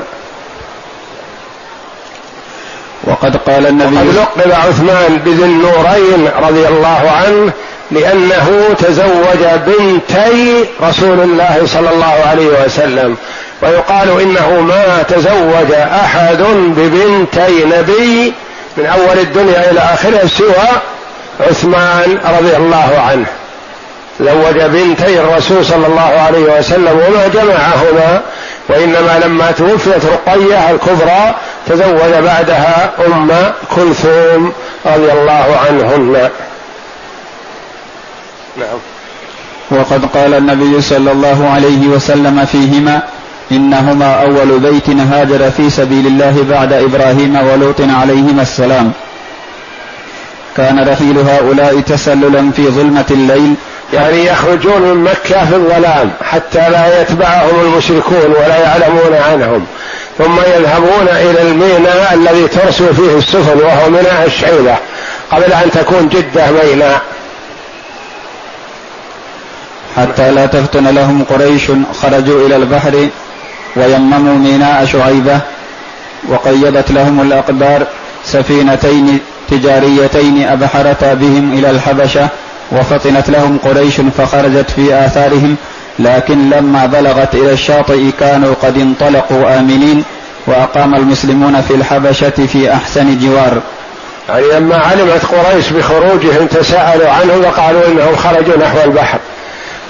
وقد 3.04 3.38
قال 3.38 3.68
النبي 3.68 3.96
وقد 3.96 4.16
لقب 4.16 4.52
عثمان 4.52 5.18
بذي 5.26 5.44
النورين 5.44 6.30
رضي 6.42 6.68
الله 6.68 7.12
عنه 7.12 7.52
لأنه 7.92 8.76
تزوج 8.80 9.46
بنتي 9.68 10.66
رسول 10.84 11.20
الله 11.20 11.62
صلى 11.66 11.90
الله 11.90 12.16
عليه 12.30 12.66
وسلم. 12.66 13.18
ويقال 13.62 14.22
إنه 14.22 14.62
ما 14.62 15.04
تزوج 15.04 15.72
أحد 15.74 16.44
ببنتي 16.78 17.66
نبي 17.66 18.34
من 18.78 18.86
أول 18.86 19.20
الدنيا 19.20 19.72
إلى 19.72 19.80
آخرها 19.80 20.28
سوى 20.28 20.82
عثمان 21.50 22.18
رضي 22.40 22.58
الله 22.58 23.02
عنه. 23.10 23.26
زوج 24.20 24.62
بنتي 24.62 25.20
الرسول 25.20 25.66
صلى 25.66 25.88
الله 25.88 26.02
عليه 26.02 26.60
وسلم 26.60 27.02
وما 27.08 27.28
جمعهما 27.28 28.22
وإنما 28.70 29.20
لما 29.26 29.52
توفيت 29.52 30.06
رقية 30.06 30.70
الكبرى 30.72 31.36
تزوج 31.68 32.24
بعدها 32.24 32.92
أم 33.08 33.32
كلثوم 33.76 34.54
رضي 34.86 35.12
الله 35.12 35.58
عنهن. 35.68 36.30
نعم. 38.58 38.80
وقد 39.72 40.06
قال 40.06 40.34
النبي 40.34 40.82
صلى 40.82 41.12
الله 41.12 41.50
عليه 41.56 41.88
وسلم 41.88 42.46
فيهما 42.46 43.02
إنهما 43.52 44.22
أول 44.22 44.60
بيت 44.60 44.90
هاجر 44.90 45.52
في 45.58 45.70
سبيل 45.70 46.08
الله 46.08 46.46
بعد 46.50 46.74
إبراهيم 46.74 47.36
ولوط 47.48 47.82
عليهما 47.82 48.42
السلام. 48.42 48.92
كان 50.58 50.90
رحيل 50.90 51.18
هؤلاء 51.18 51.80
تسللا 51.80 52.52
في 52.52 52.68
ظلمة 52.68 53.06
الليل. 53.12 53.54
يعني 53.94 54.26
يخرجون 54.26 54.82
من 54.82 55.04
مكة 55.04 55.46
في 55.46 55.56
الظلام 55.56 56.12
حتى 56.24 56.70
لا 56.70 57.02
يتبعهم 57.02 57.60
المشركون 57.62 58.34
ولا 58.38 58.58
يعلمون 58.58 59.14
عنهم. 59.32 59.66
ثم 60.18 60.40
يذهبون 60.40 61.08
إلى 61.10 61.42
الميناء 61.42 62.14
الذي 62.14 62.48
ترسو 62.48 62.94
فيه 62.94 63.18
السفن 63.18 63.60
وهو 63.60 63.90
ميناء 63.90 64.24
الشعيبة 64.26 64.76
قبل 65.32 65.54
أن 65.54 65.72
تكون 65.72 66.10
جدة 66.10 66.52
ميناء. 66.52 67.02
حتى 69.98 70.32
لا 70.32 70.46
تفتن 70.46 70.88
لهم 70.88 71.24
قريش 71.30 71.72
خرجوا 72.02 72.48
إلى 72.48 72.56
البحر 72.56 73.08
ويمموا 73.76 74.38
ميناء 74.38 74.86
شعيبة 74.86 75.40
وقيدت 76.30 76.92
لهم 76.92 77.22
الأقدار 77.22 77.88
سفينتين 78.26 79.20
تجاريتين 79.52 80.48
أبحرتا 80.48 81.14
بهم 81.14 81.54
إلى 81.54 81.70
الحبشة 81.70 82.28
وفطنت 82.72 83.30
لهم 83.30 83.58
قريش 83.58 84.02
فخرجت 84.18 84.72
في 84.76 85.06
آثارهم 85.06 85.56
لكن 86.00 86.50
لما 86.50 86.86
بلغت 86.86 87.36
إلى 87.36 87.54
الشاطئ 87.54 88.12
كانوا 88.20 88.54
قد 88.64 88.78
انطلقوا 88.78 89.60
آمنين 89.60 90.04
وأقام 90.48 90.96
المسلمون 90.96 91.62
في 91.62 91.76
الحبشة 91.76 92.30
في 92.30 92.74
أحسن 92.74 93.20
جوار. 93.20 93.62
يعني 94.30 94.48
لما 94.48 94.76
علمت 94.76 95.26
قريش 95.26 95.70
بخروجهم 95.70 96.48
تساءلوا 96.48 97.10
عنه 97.10 97.34
وقالوا 97.48 97.88
إنهم 97.88 98.16
خرجوا 98.16 98.58
نحو 98.58 98.78
البحر 98.86 99.20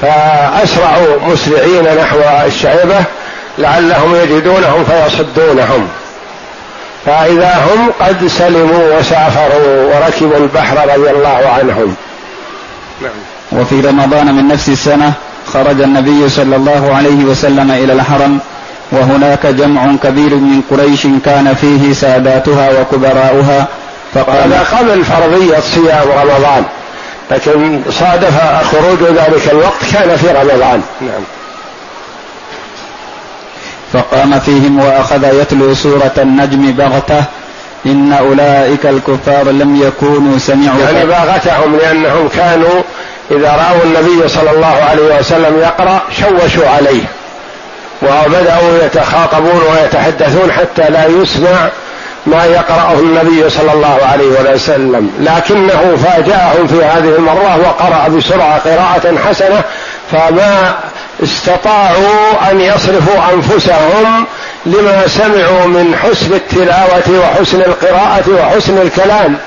فأسرعوا 0.01 1.27
مسرعين 1.27 1.83
نحو 2.01 2.17
الشعبة 2.45 3.03
لعلهم 3.57 4.15
يجدونهم 4.15 4.83
فيصدونهم. 4.83 5.87
فإذا 7.05 7.55
هم 7.55 7.91
قد 7.99 8.27
سلموا 8.27 8.99
وسافروا 8.99 9.95
وركبوا 9.95 10.37
البحر 10.37 10.77
رضي 10.95 11.09
الله 11.09 11.49
عنهم. 11.59 11.95
نعم. 13.01 13.61
وفي 13.61 13.81
رمضان 13.81 14.35
من 14.35 14.47
نفس 14.47 14.69
السنة 14.69 15.13
خرج 15.53 15.81
النبي 15.81 16.29
صلى 16.29 16.55
الله 16.55 16.93
عليه 16.95 17.23
وسلم 17.23 17.71
إلى 17.71 17.93
الحرم 17.93 18.39
وهناك 18.91 19.45
جمع 19.45 19.95
كبير 20.03 20.35
من 20.35 20.61
قريش 20.71 21.07
كان 21.25 21.53
فيه 21.61 21.93
ساداتها 21.93 22.81
وكبراؤها 22.81 23.67
فقال 24.13 24.53
هذا 24.53 24.63
قبل 24.77 25.05
فرضية 25.05 25.59
صيام 25.59 26.07
رمضان 26.21 26.63
لكن 27.31 27.81
صادف 27.89 28.33
خروج 28.71 29.03
ذلك 29.03 29.49
الوقت 29.51 29.81
كان 29.93 30.15
في 30.15 30.27
رمضان. 30.27 30.81
نعم. 31.01 31.40
فقام 33.93 34.39
فيهم 34.39 34.79
وأخذ 34.79 35.41
يتلو 35.41 35.73
سورة 35.73 36.13
النجم 36.17 36.71
بغتة 36.71 37.23
إن 37.85 38.13
أولئك 38.13 38.85
الكفار 38.85 39.43
لم 39.51 39.81
يكونوا 39.81 40.37
سمعوا 40.37 40.79
يعني 40.79 41.05
باغتهم 41.05 41.75
لأنهم 41.75 42.27
كانوا 42.27 42.81
إذا 43.31 43.51
رأوا 43.51 43.83
النبي 43.83 44.27
صلى 44.27 44.51
الله 44.51 44.75
عليه 44.89 45.19
وسلم 45.19 45.59
يقرأ 45.59 46.01
شوشوا 46.19 46.69
عليه 46.69 47.03
وبدأوا 48.01 48.85
يتخاطبون 48.85 49.61
ويتحدثون 49.73 50.51
حتى 50.51 50.89
لا 50.89 51.05
يسمع 51.05 51.69
ما 52.25 52.45
يقرأه 52.45 52.93
النبي 52.93 53.49
صلى 53.49 53.73
الله 53.73 53.99
عليه 54.11 54.53
وسلم. 54.53 55.11
لكنه 55.19 55.97
فاجأهم 56.03 56.67
في 56.67 56.83
هذه 56.85 57.15
المرة 57.17 57.59
وقرأ 57.65 58.07
بسرعة 58.07 58.57
قراءة 58.57 59.17
حسنة 59.27 59.61
فما 60.11 60.75
استطاعوا 61.23 62.51
أن 62.51 62.61
يصرفوا 62.61 63.33
أنفسهم 63.33 64.25
لما 64.65 65.07
سمعوا 65.07 65.65
من 65.65 65.95
حسن 65.95 66.33
التلاوة 66.33 67.19
وحسن 67.19 67.61
القراءة 67.61 68.29
وحسن 68.29 68.77
الكلام 68.77 69.37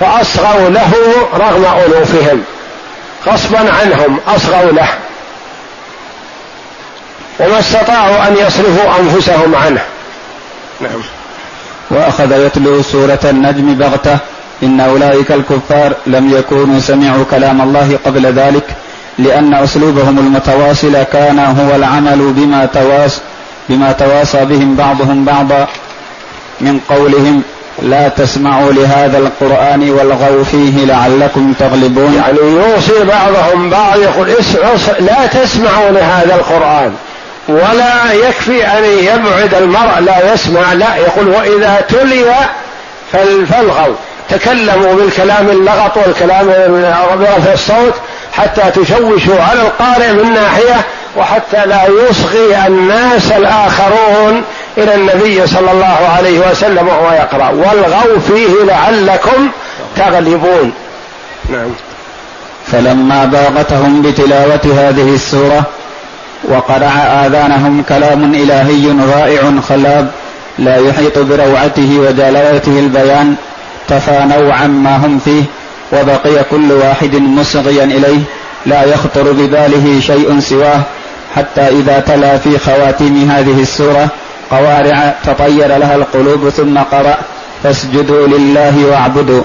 فأصغوا 0.00 0.68
له 0.68 0.92
رغم 1.34 1.64
ألوفهم. 1.86 2.42
غصبا 3.26 3.58
عنهم 3.58 4.18
أصغوا 4.28 4.72
له. 4.72 4.88
وما 7.40 7.58
استطاعوا 7.58 8.28
أن 8.28 8.36
يصرفوا 8.36 9.00
أنفسهم 9.00 9.54
عنه. 9.54 9.82
نعم. 10.80 11.00
وأخذ 11.90 12.46
يتلو 12.46 12.82
سورة 12.82 13.20
النجم 13.24 13.74
بغتة 13.74 14.18
إن 14.62 14.80
أولئك 14.80 15.32
الكفار 15.32 15.92
لم 16.06 16.32
يكونوا 16.32 16.80
سمعوا 16.80 17.24
كلام 17.30 17.60
الله 17.60 17.98
قبل 18.06 18.26
ذلك 18.26 18.64
لأن 19.18 19.54
أسلوبهم 19.54 20.18
المتواصل 20.18 21.02
كان 21.12 21.38
هو 21.38 21.76
العمل 21.76 22.32
بما 22.36 22.66
تواص 22.66 23.20
بما 23.68 23.92
تواصى 23.92 24.44
بهم 24.44 24.76
بعضهم 24.76 25.24
بعضا 25.24 25.66
من 26.60 26.80
قولهم 26.88 27.42
لا 27.82 28.08
تسمعوا 28.08 28.72
لهذا 28.72 29.18
القرآن 29.18 29.90
والغوا 29.90 30.44
فيه 30.44 30.84
لعلكم 30.84 31.52
تغلبون. 31.58 32.14
يعني 32.14 32.38
يوصي 32.38 33.04
بعضهم 33.04 33.70
بعض 33.70 33.98
يقول 33.98 34.28
لا 35.00 35.26
تسمعوا 35.26 35.90
لهذا 35.90 36.34
القرآن 36.34 36.94
ولا 37.48 38.12
يكفي 38.12 38.66
أن 38.66 38.84
يبعد 38.84 39.54
المرء 39.54 40.00
لا 40.00 40.32
يسمع 40.34 40.72
لا. 40.72 40.96
يقول 40.96 41.28
وإذا 41.28 41.84
تلي 41.88 42.24
فالغوا. 43.46 43.94
تكلموا 44.30 44.94
بالكلام 44.94 45.48
اللغط 45.50 45.96
والكلام 45.96 46.46
برفع 47.20 47.52
الصوت 47.52 47.94
حتى 48.32 48.70
تشوشوا 48.70 49.42
على 49.50 49.62
القارئ 49.62 50.12
من 50.12 50.34
ناحية 50.34 50.84
وحتى 51.16 51.66
لا 51.66 51.82
يصغي 51.84 52.66
الناس 52.66 53.32
الآخرون 53.32 54.42
إلى 54.78 54.94
النبي 54.94 55.46
صلى 55.46 55.70
الله 55.72 55.98
عليه 56.16 56.50
وسلم 56.50 56.88
وهو 56.88 57.12
يقرأ. 57.12 57.48
والغوا 57.50 58.18
فيه 58.28 58.64
لعلكم 58.64 59.48
تغلبون. 59.96 60.72
نعم. 61.50 61.70
فلما 62.72 63.24
باغتهم 63.24 64.02
بتلاوة 64.02 64.60
هذه 64.64 65.14
السورة 65.14 65.62
وقرع 66.44 66.92
آذانهم 67.26 67.82
كلام 67.88 68.34
إلهي 68.34 68.92
رائع 69.16 69.42
خلاب 69.68 70.10
لا 70.58 70.76
يحيط 70.76 71.18
بروعته 71.18 71.98
وجلالته 71.98 72.78
البيان 72.78 73.34
تفانوا 73.88 74.54
عما 74.54 74.96
هم 74.96 75.18
فيه 75.24 75.42
وبقي 75.92 76.44
كل 76.50 76.72
واحد 76.72 77.14
مصغيا 77.14 77.84
إليه 77.84 78.20
لا 78.66 78.84
يخطر 78.84 79.32
بباله 79.32 80.00
شيء 80.00 80.40
سواه 80.40 80.80
حتى 81.36 81.60
إذا 81.60 82.00
تلا 82.06 82.38
في 82.38 82.58
خواتيم 82.58 83.30
هذه 83.30 83.62
السورة 83.62 84.08
قوارع 84.50 85.14
تطير 85.24 85.76
لها 85.76 85.94
القلوب 85.94 86.48
ثم 86.48 86.78
قرأ 86.78 87.16
فاسجدوا 87.62 88.26
لله 88.26 88.86
واعبدوا 88.90 89.42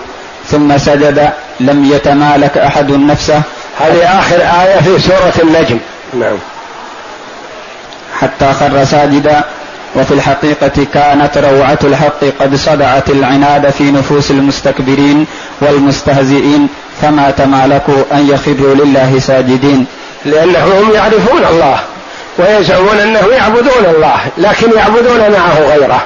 ثم 0.52 0.78
سجد 0.78 1.30
لم 1.60 1.92
يتمالك 1.94 2.58
أحد 2.58 2.92
نفسه. 2.92 3.42
هذه 3.80 4.20
آخر 4.20 4.36
آية 4.36 4.82
في 4.82 5.00
سورة 5.00 5.34
النجم. 5.44 5.80
نعم. 6.14 6.38
حتى 8.20 8.54
خر 8.54 8.86
ساجدا 8.86 9.44
وفي 9.96 10.14
الحقيقة 10.14 10.88
كانت 10.94 11.38
روعة 11.38 11.80
الحق 11.84 12.24
قد 12.40 12.56
صدعت 12.56 13.10
العناد 13.10 13.70
في 13.70 13.84
نفوس 13.84 14.32
المستكبرين 14.32 15.26
والمستهزئين 15.62 16.68
فما 17.02 17.32
تمالكوا 17.32 18.04
أن 18.14 18.30
يخروا 18.30 18.76
لله 18.76 19.20
ساجدين. 19.20 19.86
لأنهم 20.26 20.94
يعرفون 20.94 21.46
الله 21.52 21.80
ويزعمون 22.38 23.00
أنه 23.00 23.28
يعبدون 23.32 23.86
الله 23.96 24.20
لكن 24.38 24.72
يعبدون 24.78 25.20
معه 25.20 25.60
غيره. 25.60 26.04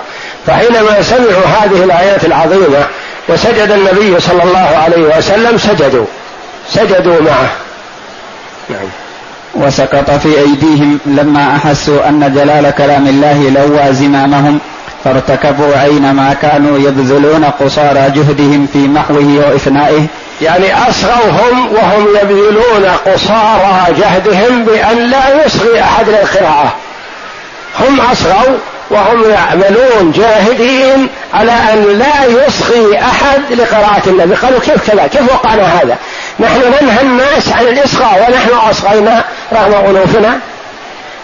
فحينما 0.48 1.02
سمعوا 1.02 1.46
هذه 1.62 1.84
الآيات 1.84 2.26
العظيمة 2.26 2.88
وسجد 3.30 3.72
النبي 3.72 4.20
صلى 4.20 4.44
الله 4.44 4.78
عليه 4.84 5.18
وسلم 5.18 5.58
سجدوا. 5.58 6.06
سجدوا 6.70 7.22
معه. 7.22 7.50
نعم. 8.70 9.07
وسقط 9.58 10.12
في 10.12 10.40
أيديهم 10.40 11.00
لما 11.06 11.56
أحسوا 11.56 12.10
أن 12.10 12.34
جلال 12.36 12.72
كلام 12.78 13.08
الله 13.08 13.50
لوى 13.50 13.94
زمامهم 13.94 14.60
فارتكبوا 15.04 15.78
عينما 15.78 16.36
كانوا 16.42 16.78
يبذلون 16.80 17.46
قصارى 17.46 18.10
جهدهم 18.16 18.68
في 18.74 18.88
محوه 18.88 19.50
وإفنائه 19.50 20.06
يعني 20.42 20.90
أصغوا 20.90 21.32
هم 21.32 21.70
وهم 21.74 22.08
يبذلون 22.22 22.86
قصارى 23.06 23.94
جهدهم 23.98 24.66
بأن 24.66 24.98
لا 24.98 25.46
يصغي 25.46 25.82
أحد 25.82 26.10
للقراءة. 26.10 26.74
هم 27.80 28.00
أصغوا 28.12 28.58
وهم 28.90 29.32
يعملون 29.32 30.12
جاهدين 30.16 31.08
على 31.34 31.52
أن 31.52 32.00
لا 32.00 32.26
يصغي 32.26 33.00
أحد 33.00 33.42
لقراءة 33.52 34.02
النبي. 34.08 34.36
قالوا 34.36 34.60
كيف 34.60 34.92
كذا؟ 34.92 35.08
كيف 35.08 35.34
وقعنا 35.34 35.64
هذا؟ 35.64 35.98
نحن 36.40 36.62
ننهى 36.82 37.02
الناس 37.02 37.50
عن 37.52 37.68
الإصغاء 37.68 38.28
ونحن 38.28 38.70
أصغينا 38.70 39.24
رغم 39.54 39.74
أنوفنا. 39.74 40.40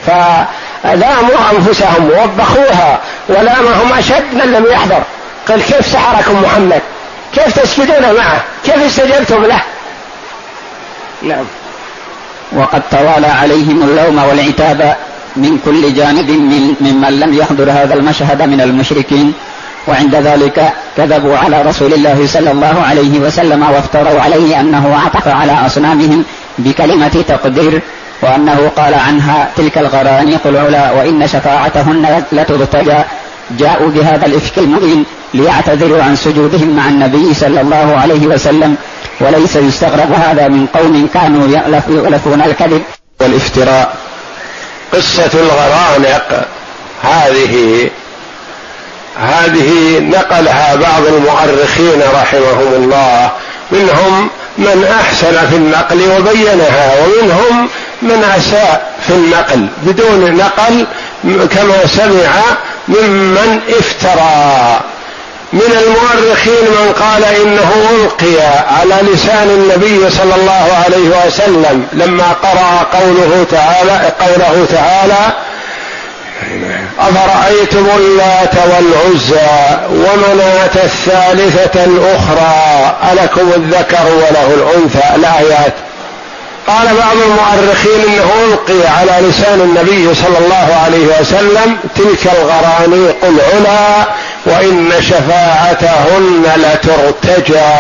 فلاموا 0.06 1.36
أنفسهم 1.52 2.10
ووبخوها 2.10 3.00
ولامهم 3.30 3.94
أشد 3.98 4.34
من 4.34 4.54
لم 4.54 4.66
يحضر. 4.72 5.04
قال 5.50 5.62
كيف 5.64 5.86
سحركم 5.86 6.42
محمد؟ 6.44 6.82
كيف 7.36 7.60
تسجدون 7.60 8.14
معه؟ 8.18 8.42
كيف 8.66 8.84
استجبتم 8.86 9.46
له؟ 9.46 9.60
نعم. 11.22 11.46
وقد 12.52 12.82
توالى 12.92 13.28
عليهم 13.28 13.84
اللوم 13.84 14.24
والعتاب 14.24 14.98
من 15.36 15.58
كل 15.66 15.94
جانب 15.94 16.30
من 16.32 16.76
ممن 16.82 17.20
لم 17.20 17.34
يحضر 17.34 17.72
هذا 17.72 17.94
المشهد 17.94 18.42
من 18.42 18.62
المشركين. 18.62 19.34
وعند 19.88 20.16
ذلك 20.16 20.74
كذبوا 20.98 21.38
على 21.38 21.62
رسول 21.62 21.94
الله 21.94 22.28
صلى 22.28 22.52
الله 22.52 22.82
عليه 22.90 23.20
وسلم 23.20 23.64
وافتروا 23.64 24.22
عليه 24.22 24.60
أنه 24.60 24.96
عطف 25.06 25.28
على 25.28 25.52
أصنامهم 25.66 26.24
بكلمة 26.58 27.24
تقدير 27.28 27.82
وأنه 28.22 28.72
قال 28.76 28.94
عنها 28.94 29.50
تلك 29.58 29.78
الغرانيق 29.78 30.48
العلا 30.48 30.92
وإن 30.92 31.28
شفاعتهن 31.28 32.24
لترتجى 32.32 33.04
جاءوا 33.60 33.90
بهذا 33.90 34.26
الإفك 34.26 34.58
المبين 34.58 35.06
ليعتذروا 35.34 36.04
عن 36.04 36.16
سجودهم 36.16 36.76
مع 36.76 36.88
النبي 36.88 37.34
صلى 37.34 37.62
الله 37.62 37.98
عليه 38.02 38.28
وسلم 38.28 38.76
وليس 39.20 39.56
يستغرب 39.56 40.12
هذا 40.12 40.48
من 40.48 40.66
قوم 40.66 41.08
كانوا 41.14 41.48
يألفون 41.48 42.42
الكذب. 42.42 42.82
والافتراء 43.22 43.96
قصة 44.94 45.30
الغرانق. 45.34 46.46
هذه 47.04 47.90
هذه 49.22 50.00
نقلها 50.00 50.76
بعض 50.76 51.06
المؤرخين 51.08 52.02
رحمهم 52.16 52.74
الله. 52.74 53.32
منهم 53.72 54.30
من 54.58 54.88
أحسن 55.00 55.48
في 55.50 55.56
النقل 55.56 56.02
وبينها 56.18 56.96
ومنهم 57.02 57.70
من 58.02 58.24
اساء 58.38 58.94
في 59.08 59.14
النقل 59.14 59.68
بدون 59.84 60.38
نقل 60.38 60.86
كما 61.48 61.86
سمع 61.86 62.32
ممن 62.88 63.60
افترى. 63.70 64.80
من 65.54 65.78
المؤرخين 65.86 66.64
من 66.64 66.94
قال 67.00 67.24
إنه 67.24 67.72
ألقي 67.92 68.42
على 68.80 68.96
لسان 69.14 69.50
النبي 69.50 70.10
صلى 70.10 70.36
الله 70.36 70.68
عليه 70.86 71.28
وسلم 71.28 71.88
لما 71.94 72.36
قرأ 72.44 73.00
قوله 73.00 73.46
تعالى 73.52 74.12
قوله 74.20 74.66
تعالى 74.72 75.34
أفرأيتم 77.00 77.88
اللات 77.98 78.54
والعزى 78.56 79.78
ومناة 79.90 80.84
الثالثة 80.84 81.84
الأخرى 81.84 82.96
ألكم 83.12 83.52
الذكر 83.56 84.06
وله 84.16 84.54
الأنثى؟ 84.54 85.16
الآيات 85.16 85.74
قال 86.68 86.88
بعض 86.88 87.16
المؤرخين 87.26 88.14
إنه 88.14 88.54
ألقي 88.54 88.88
على 88.88 89.28
لسان 89.28 89.62
النبي 89.62 90.16
صلى 90.16 90.38
الله 90.38 90.82
عليه 90.86 91.20
وسلم 91.20 91.78
تلك 91.96 92.34
الغرانيق 92.34 93.16
العلا 93.24 94.06
وإن 94.46 94.92
شفاعتهن 95.02 96.44
لترتجى. 96.56 97.74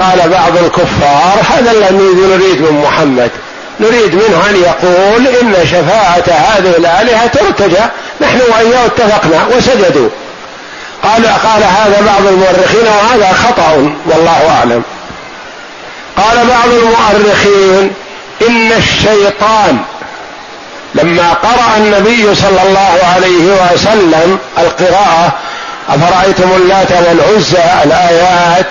قال 0.00 0.28
بعض 0.28 0.56
الكفار 0.64 1.42
هذا 1.54 1.70
الذي 1.70 2.10
نريد 2.26 2.60
من 2.60 2.82
محمد. 2.84 3.30
نريد 3.80 4.14
منه 4.14 4.42
أن 4.50 4.56
يقول 4.56 5.26
إن 5.26 5.66
شفاعة 5.66 6.36
هذه 6.38 6.76
الآلهة 6.78 7.26
ترتجى. 7.26 7.82
نحن 8.20 8.40
وإياه 8.40 8.86
اتفقنا 8.86 9.46
وسجدوا. 9.56 10.08
قال 11.02 11.26
قال 11.26 11.62
هذا 11.62 12.02
بعض 12.06 12.26
المؤرخين 12.26 12.86
وهذا 12.86 13.32
خطأ 13.32 13.94
والله 14.06 14.50
أعلم. 14.58 14.82
قال 16.16 16.46
بعض 16.46 16.68
المؤرخين 16.68 17.92
إن 18.48 18.72
الشيطان 18.72 19.78
لما 20.94 21.32
قرأ 21.32 21.76
النبي 21.76 22.34
صلى 22.34 22.62
الله 22.68 22.98
عليه 23.14 23.72
وسلم 23.72 24.38
القراءة 24.58 25.32
أفرأيتم 25.88 26.50
اللات 26.56 26.88
والعزى 26.90 27.62
الآيات؟ 27.84 28.66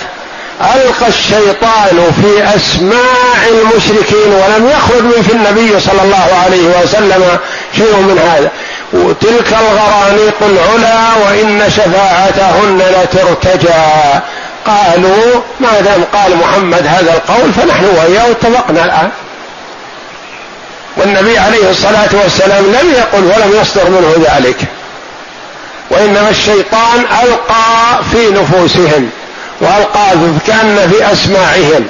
ألقى 0.75 1.07
الشيطان 1.07 2.12
في 2.21 2.55
أسماع 2.55 3.47
المشركين 3.49 4.33
ولم 4.33 4.69
يخرج 4.69 5.01
من 5.01 5.23
في 5.27 5.33
النبي 5.33 5.79
صلى 5.79 6.01
الله 6.03 6.27
عليه 6.43 6.83
وسلم 6.83 7.38
شيء 7.75 7.95
من 7.95 8.19
هذا. 8.19 8.51
تلك 9.21 9.57
الغرانيق 9.62 10.36
العلا 10.41 10.99
وإن 11.25 11.69
شفاعتهن 11.69 12.81
لترتجى. 12.95 13.83
قالوا 14.65 15.41
ما 15.59 15.81
دام 15.81 16.03
قال 16.13 16.38
محمد 16.38 16.88
هذا 16.88 17.13
القول 17.13 17.53
فنحن 17.53 17.86
وإياه 17.86 18.31
اتفقنا 18.31 18.86
الآن. 18.86 19.09
والنبي 20.97 21.38
عليه 21.38 21.69
الصلاة 21.69 22.10
والسلام 22.23 22.65
لم 22.65 22.93
يقل 22.93 23.23
ولم 23.23 23.62
يصدر 23.62 23.89
منه 23.89 24.13
ذلك. 24.29 24.58
وإنما 25.89 26.29
الشيطان 26.29 26.99
ألقى 27.23 28.03
في 28.12 28.29
نفوسهم 28.29 29.10
وألقى 29.62 30.12
كأن 30.47 30.91
في 30.91 31.12
أسماعهم. 31.13 31.88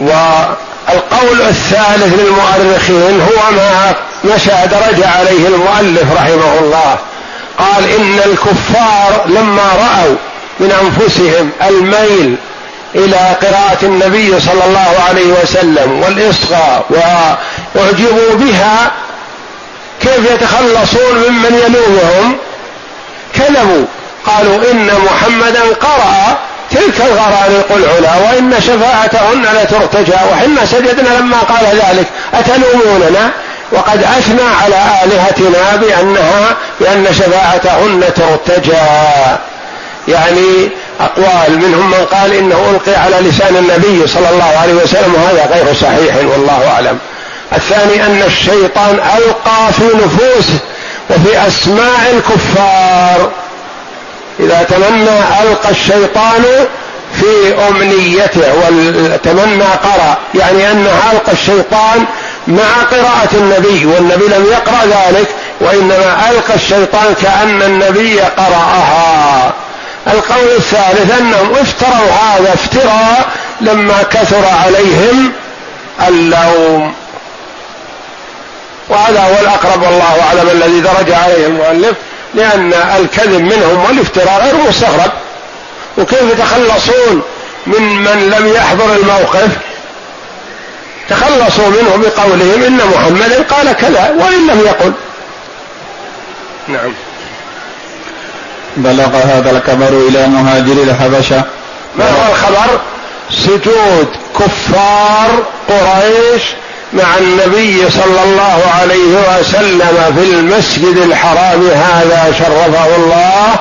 والقول 0.00 1.40
الثالث 1.40 2.20
للمؤرخين 2.20 3.20
هو 3.20 3.50
ما 3.50 3.94
مشى 4.24 4.50
درج 4.70 5.02
عليه 5.02 5.48
المؤلف 5.48 6.12
رحمه 6.12 6.58
الله. 6.60 6.98
قال 7.58 7.84
إن 7.84 8.20
الكفار 8.26 9.24
لما 9.26 9.62
رأوا 9.62 10.16
من 10.60 10.72
أنفسهم 10.72 11.50
الميل 11.68 12.36
إلى 12.94 13.16
قراءة 13.16 13.78
النبي 13.82 14.40
صلى 14.40 14.64
الله 14.66 14.94
عليه 15.08 15.26
وسلم 15.42 16.02
والإصغاء 16.02 16.84
وأعجبوا 16.90 18.34
بها 18.34 18.90
كيف 20.02 20.30
يتخلصون 20.30 21.16
ممن 21.28 21.62
يلومهم؟ 21.66 22.36
كذبوا. 23.34 23.84
قالوا 24.26 24.70
إن 24.70 24.90
محمدا 25.04 25.60
قرأ 25.80 26.38
تلك 26.70 27.00
الغرانيق 27.00 27.72
العلا 27.76 28.16
وإن 28.16 28.60
شفاعتهن 28.60 29.46
لترتجى 29.62 30.16
وحنا 30.32 30.66
سجدنا 30.66 31.18
لما 31.18 31.38
قال 31.38 31.66
ذلك 31.66 32.06
أتلوموننا؟ 32.34 33.30
وقد 33.72 34.02
أثنى 34.02 34.48
على 34.62 34.82
آلهتنا 35.04 35.76
بأنها 35.76 36.56
بأن 36.80 37.06
شفاعتهن 37.14 38.04
ترتجى. 38.16 38.76
يعني 40.08 40.70
أقوال 41.00 41.58
منهم 41.58 41.90
من 41.90 42.06
قال 42.12 42.32
إنه 42.32 42.70
ألقي 42.70 43.00
على 43.00 43.28
لسان 43.28 43.56
النبي 43.56 44.06
صلى 44.06 44.30
الله 44.30 44.58
عليه 44.62 44.74
وسلم 44.74 45.14
وهذا 45.14 45.46
غير 45.54 45.74
صحيح 45.74 46.16
والله 46.16 46.68
أعلم. 46.68 46.98
الثاني 47.52 48.06
أن 48.06 48.22
الشيطان 48.26 49.00
ألقى 49.16 49.72
في 49.72 49.84
نفوس 49.84 50.46
وفي 51.10 51.46
أسماع 51.48 52.10
الكفار. 52.12 53.30
إذا 54.40 54.62
تمنى 54.62 55.18
ألقى 55.42 55.70
الشيطان 55.70 56.44
في 57.20 57.54
أمنيته 57.68 58.54
والتمنى 58.64 59.64
قرأ 59.64 60.16
يعني 60.34 60.70
أنه 60.70 61.02
ألقى 61.12 61.32
الشيطان 61.32 62.04
مع 62.48 62.82
قراءة 62.90 63.28
النبي 63.34 63.86
والنبي 63.86 64.24
لم 64.24 64.46
يقرأ 64.52 64.84
ذلك 64.84 65.28
وإنما 65.60 66.30
ألقى 66.30 66.54
الشيطان 66.54 67.14
كأن 67.22 67.62
النبي 67.62 68.20
قرأها. 68.20 69.52
القول 70.12 70.56
الثالث 70.56 71.18
أنهم 71.20 71.54
افتروا 71.54 72.10
هذا 72.10 72.54
افتراء 72.54 73.28
لما 73.60 74.02
كثر 74.02 74.44
عليهم 74.64 75.32
اللوم. 76.08 76.94
وهذا 78.88 79.20
هو 79.20 79.40
الأقرب 79.40 79.82
والله 79.82 80.22
أعلم 80.22 80.50
الذي 80.50 80.80
درج 80.80 81.12
عليه 81.12 81.46
المؤلف 81.46 81.94
لأن 82.34 82.72
الكذب 82.72 83.40
منهم 83.40 83.84
والافتراء 83.84 84.40
غير 84.42 84.54
مستغرب. 84.68 85.12
وكيف 85.98 86.22
يتخلصون 86.22 87.22
من 87.66 87.82
من 87.82 88.30
لم 88.38 88.52
يحضر 88.54 88.96
الموقف؟ 88.96 89.48
تخلصوا 91.08 91.68
منه 91.68 91.96
بقولهم 91.96 92.62
إن 92.62 92.80
محمدا 92.94 93.42
قال 93.42 93.72
كذا 93.72 94.14
وإن 94.18 94.46
لم 94.46 94.60
يقل. 94.60 94.92
نعم. 96.68 96.92
بلغ 98.82 99.16
هذا 99.16 99.50
الخبر 99.50 99.88
إلى 100.08 100.26
مهاجر 100.26 100.82
الحبشة. 100.82 101.42
ما 101.96 102.04
هو 102.04 102.32
الخبر؟ 102.32 102.80
سجود 103.30 104.08
كفار 104.38 105.28
قريش 105.68 106.42
مع 106.92 107.16
النبي 107.20 107.90
صلى 107.90 108.22
الله 108.24 108.60
عليه 108.80 109.40
وسلم 109.40 110.14
في 110.16 110.22
المسجد 110.22 110.96
الحرام 110.96 111.68
هذا 111.68 112.34
شرفه 112.38 112.96
الله 112.96 113.56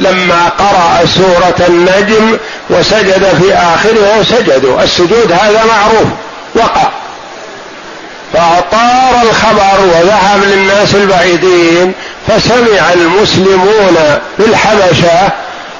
لما 0.00 0.48
قرأ 0.58 1.06
سورة 1.06 1.66
النجم 1.68 2.38
وسجد 2.70 3.24
في 3.42 3.54
آخرها 3.54 4.22
سجدوا. 4.22 4.82
السجود 4.82 5.32
هذا 5.32 5.64
معروف 5.64 6.08
وقع. 6.54 6.88
فأطار 8.32 9.22
الخبر 9.22 9.80
وذهب 9.84 10.44
للناس 10.44 10.94
البعيدين 10.94 11.92
فسمع 12.28 12.92
المسلمون 12.92 13.96
بالحبشة 14.38 15.28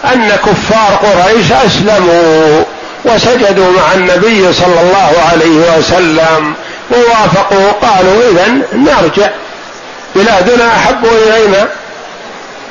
أن 0.05 0.31
كفار 0.47 1.01
قريش 1.03 1.53
أسلموا 1.53 2.65
وسجدوا 3.05 3.73
مع 3.73 3.95
النبي 3.95 4.53
صلى 4.53 4.81
الله 4.81 5.13
عليه 5.33 5.79
وسلم. 5.79 6.55
ووافقوا 6.91 7.73
قالوا 7.83 8.31
إذا 8.31 8.59
نرجع. 8.73 9.31
بلادنا 10.15 10.77
أحب 10.77 11.05
إلينا 11.05 11.69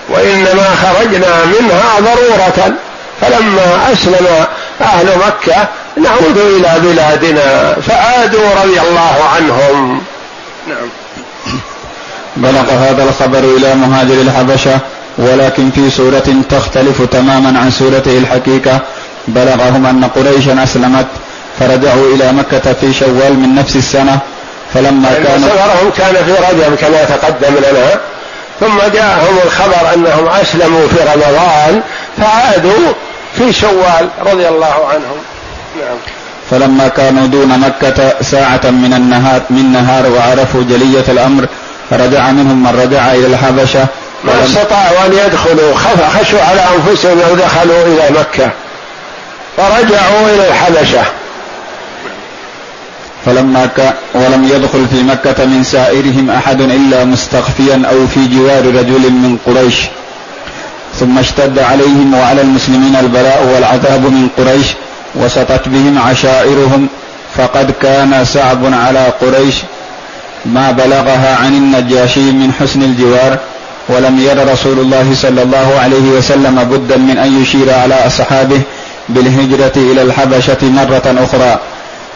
وإنما 0.09 0.75
خرجنا 0.83 1.45
منها 1.45 1.99
ضرورة. 1.99 2.73
فلما 3.21 3.93
أسلم 3.93 4.45
أهل 4.81 5.07
مكة 5.27 5.67
نعود 6.03 6.37
إلى 6.37 6.79
بلادنا 6.81 7.75
فعادوا 7.87 8.49
رضي 8.63 8.79
الله 8.79 9.23
عنهم. 9.35 10.01
نعم. 10.67 10.89
بلغ 12.37 12.71
هذا 12.71 13.03
الخبر 13.03 13.39
إلى 13.39 13.75
مهاجر 13.75 14.13
الحبشة 14.13 14.79
ولكن 15.17 15.71
في 15.71 15.89
سورة 15.89 16.43
تختلف 16.49 17.01
تماما 17.01 17.59
عن 17.59 17.71
سورته 17.71 18.17
الحقيقة. 18.17 18.79
بلغهم 19.27 19.85
أن 19.85 20.03
قريشا 20.15 20.63
أسلمت 20.63 21.07
فرجعوا 21.59 22.13
إلى 22.15 22.31
مكة 22.31 22.73
في 22.73 22.93
شوال 22.93 23.39
من 23.39 23.55
نفس 23.55 23.75
السنة. 23.75 24.19
فلما 24.73 25.13
كان 25.23 25.41
سفرهم 25.41 25.91
كان 25.97 26.15
في 26.25 26.31
رجب 26.31 26.75
كما 26.75 27.03
تقدم 27.03 27.55
لنا. 27.55 27.99
ثم 28.59 28.77
جاءهم 28.93 29.39
الخبر 29.45 29.93
أنهم 29.93 30.27
أسلموا 30.27 30.87
في 30.87 30.97
رمضان 31.13 31.81
فعادوا 32.17 32.93
في 33.37 33.53
شوال 33.53 34.09
رضي 34.25 34.47
الله 34.47 34.87
عنهم. 34.93 35.17
نعم 35.79 35.97
فلما 36.51 36.87
كانوا 36.87 37.27
دون 37.27 37.59
مكة 37.59 38.13
ساعة 38.21 38.61
من 38.63 38.93
النهار 38.93 39.41
من 39.49 39.71
نهار 39.71 40.11
وعرفوا 40.11 40.63
جلية 40.63 41.03
الأمر 41.07 41.45
رجع 41.91 42.31
منهم 42.31 42.63
من 42.63 42.81
رجع 42.81 43.11
إلى 43.13 43.27
الحبشة. 43.27 43.85
ما 44.23 44.45
استطاعوا 44.45 45.05
أن 45.05 45.13
يدخلوا 45.13 45.75
خشوا 46.19 46.41
على 46.41 46.61
أنفسهم 46.61 47.19
لو 47.19 47.35
دخلوا 47.35 47.83
إلى 47.83 48.19
مكة. 48.19 48.51
فرجعوا 49.57 50.29
إلى 50.35 50.47
الحبشة. 50.47 51.03
فلما 53.25 53.65
ك... 53.65 53.93
ولم 54.13 54.43
يدخل 54.43 54.87
في 54.91 55.03
مكة 55.03 55.45
من 55.45 55.63
سائرهم 55.63 56.29
أحد 56.29 56.61
إلا 56.61 57.03
مستخفيا 57.03 57.83
أو 57.91 58.07
في 58.07 58.27
جوار 58.27 58.65
رجل 58.65 59.11
من 59.11 59.37
قريش. 59.45 59.75
ثم 60.99 61.19
اشتد 61.19 61.59
عليهم 61.59 62.13
وعلى 62.13 62.41
المسلمين 62.41 62.95
البلاء 62.95 63.51
والعذاب 63.53 64.01
من 64.01 64.29
قريش. 64.37 64.65
وسطت 65.15 65.67
بهم 65.67 65.99
عشائرهم 65.99 66.87
فقد 67.37 67.71
كان 67.81 68.25
صعب 68.25 68.73
على 68.73 69.13
قريش 69.21 69.55
ما 70.45 70.71
بلغها 70.71 71.35
عن 71.35 71.53
النجاشي 71.53 72.31
من 72.31 72.51
حسن 72.59 72.83
الجوار 72.83 73.37
ولم 73.89 74.19
ير 74.19 74.51
رسول 74.51 74.79
الله 74.79 75.15
صلى 75.15 75.41
الله 75.41 75.79
عليه 75.79 76.09
وسلم 76.17 76.63
بدا 76.63 76.97
من 76.97 77.17
أن 77.17 77.41
يشير 77.41 77.73
على 77.73 78.07
أصحابه 78.07 78.61
بالهجرة 79.09 79.71
إلى 79.75 80.01
الحبشة 80.01 80.57
مرة 80.61 81.15
أخرى. 81.23 81.59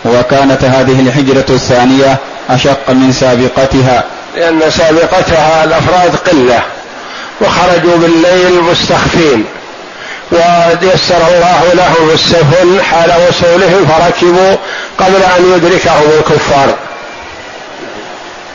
وكانت 0.05 0.63
هذه 0.63 0.99
الهجرة 0.99 1.45
الثانية 1.49 2.17
أشق 2.49 2.89
من 2.89 3.11
سابقتها. 3.11 4.03
لأن 4.35 4.59
سابقتها 4.69 5.63
الأفراد 5.63 6.15
قلة 6.15 6.61
وخرجوا 7.41 7.97
بالليل 7.97 8.61
مستخفين. 8.71 9.45
ويسر 10.33 11.27
الله 11.27 11.73
لهم 11.73 12.09
السفن 12.13 12.83
حال 12.83 13.11
وصولهم 13.27 13.87
فركبوا 13.87 14.55
قبل 14.97 15.23
أن 15.37 15.53
يدركهم 15.55 16.09
الكفار. 16.19 16.75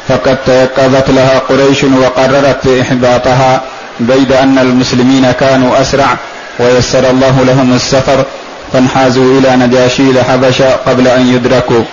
فقد 0.08 0.36
تيقظت 0.46 1.10
لها 1.10 1.38
قريش 1.38 1.84
وقررت 1.84 2.66
إحباطها 2.82 3.62
بيد 4.00 4.32
أن 4.32 4.58
المسلمين 4.58 5.32
كانوا 5.32 5.80
أسرع 5.80 6.16
ويسر 6.58 7.10
الله 7.10 7.44
لهم 7.46 7.72
السفر 7.74 8.24
فانحازوا 8.72 9.38
إلى 9.38 9.56
نجاشي 9.56 10.02
الحبشة 10.10 10.76
قبل 10.86 11.08
أن 11.08 11.34
يدركوا. 11.34 11.84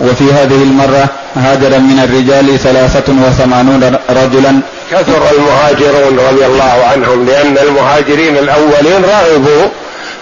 وفي 0.00 0.32
هذه 0.32 0.62
المرة 0.62 1.08
هاجر 1.36 1.78
من 1.78 1.98
الرجال 2.04 2.58
ثلاثة 2.58 3.12
وثمانون 3.12 3.96
رجلا. 4.10 4.60
كثر 4.90 5.22
المهاجرون 5.36 6.18
رضي 6.18 6.46
الله 6.46 6.84
عنهم 6.92 7.26
لأن 7.26 7.58
المهاجرين 7.58 8.36
الأولين 8.38 9.04
رغبوا 9.04 9.66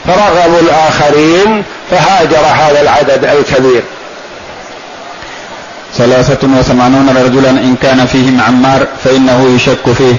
فرغبوا 0.06 0.60
الآخرين 0.60 1.62
فهاجر 1.90 2.44
هذا 2.62 2.80
العدد 2.80 3.24
الكبير. 3.24 3.82
ثلاثة 5.96 6.48
وثمانون 6.58 7.08
رجلا 7.24 7.50
إن 7.50 7.76
كان 7.82 8.06
فيهم 8.06 8.40
عمار 8.40 8.86
فإنه 9.04 9.54
يشك 9.54 9.92
فيه. 9.92 10.16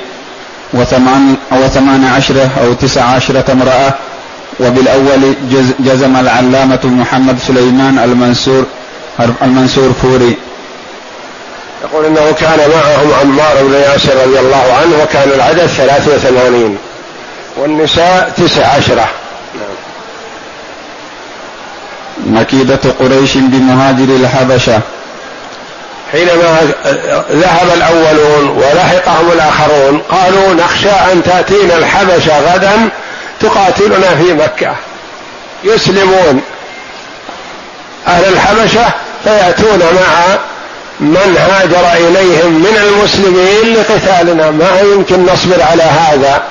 وثمان 0.74 1.36
أو 1.52 1.68
ثمان 1.68 2.06
عشرة 2.06 2.50
أو 2.64 2.74
تسع 2.74 3.04
عشرة 3.04 3.52
امرأة. 3.52 3.94
وبالأول 4.60 5.34
جزم 5.80 6.16
العلامة 6.16 6.80
محمد 6.84 7.40
سليمان 7.48 8.00
المنصور 8.00 8.66
المنصور 9.42 9.94
فوري. 10.02 10.36
يقول 11.84 12.06
إنه 12.06 12.32
كان 12.40 12.60
معهم 12.70 13.14
عمار 13.22 13.64
بن 13.64 13.74
ياسر 13.74 14.14
رضي 14.24 14.40
الله 14.40 14.74
عنه 14.82 15.04
وكان 15.04 15.32
العدد 15.36 15.66
ثلاثة 15.66 16.16
وثمانين 16.16 16.78
والنساء 17.58 18.32
تسع 18.38 18.68
عشرة 18.68 19.10
نعم. 19.56 19.76
مكيدة 22.26 22.80
قريش 23.00 23.38
بمهاجر 23.38 24.16
الحبشة. 24.16 24.80
حينما 26.12 26.74
ذهب 27.32 27.68
الأولون 27.74 28.50
ولحقهم 28.50 29.32
الآخرون 29.32 30.02
قالوا 30.10 30.54
نخشى 30.54 30.90
أن 30.90 31.24
تأتينا 31.24 31.78
الحبشة 31.78 32.54
غدا 32.54 32.90
تقاتلنا 33.40 34.16
في 34.16 34.34
مكة. 34.34 34.76
يسلمون. 35.64 36.42
أهل 38.08 38.34
الحبشة 38.34 38.86
فيأتون 39.24 39.80
مع 39.80 40.38
من 41.02 41.38
هاجر 41.38 42.08
إليهم 42.08 42.54
من 42.54 42.78
المسلمين 42.84 43.76
لقتالنا. 43.76 44.52
ما 44.52 44.80
يمكن 44.82 45.26
نصبر 45.26 45.64
على 45.72 45.84
هذا؟ 45.84 46.44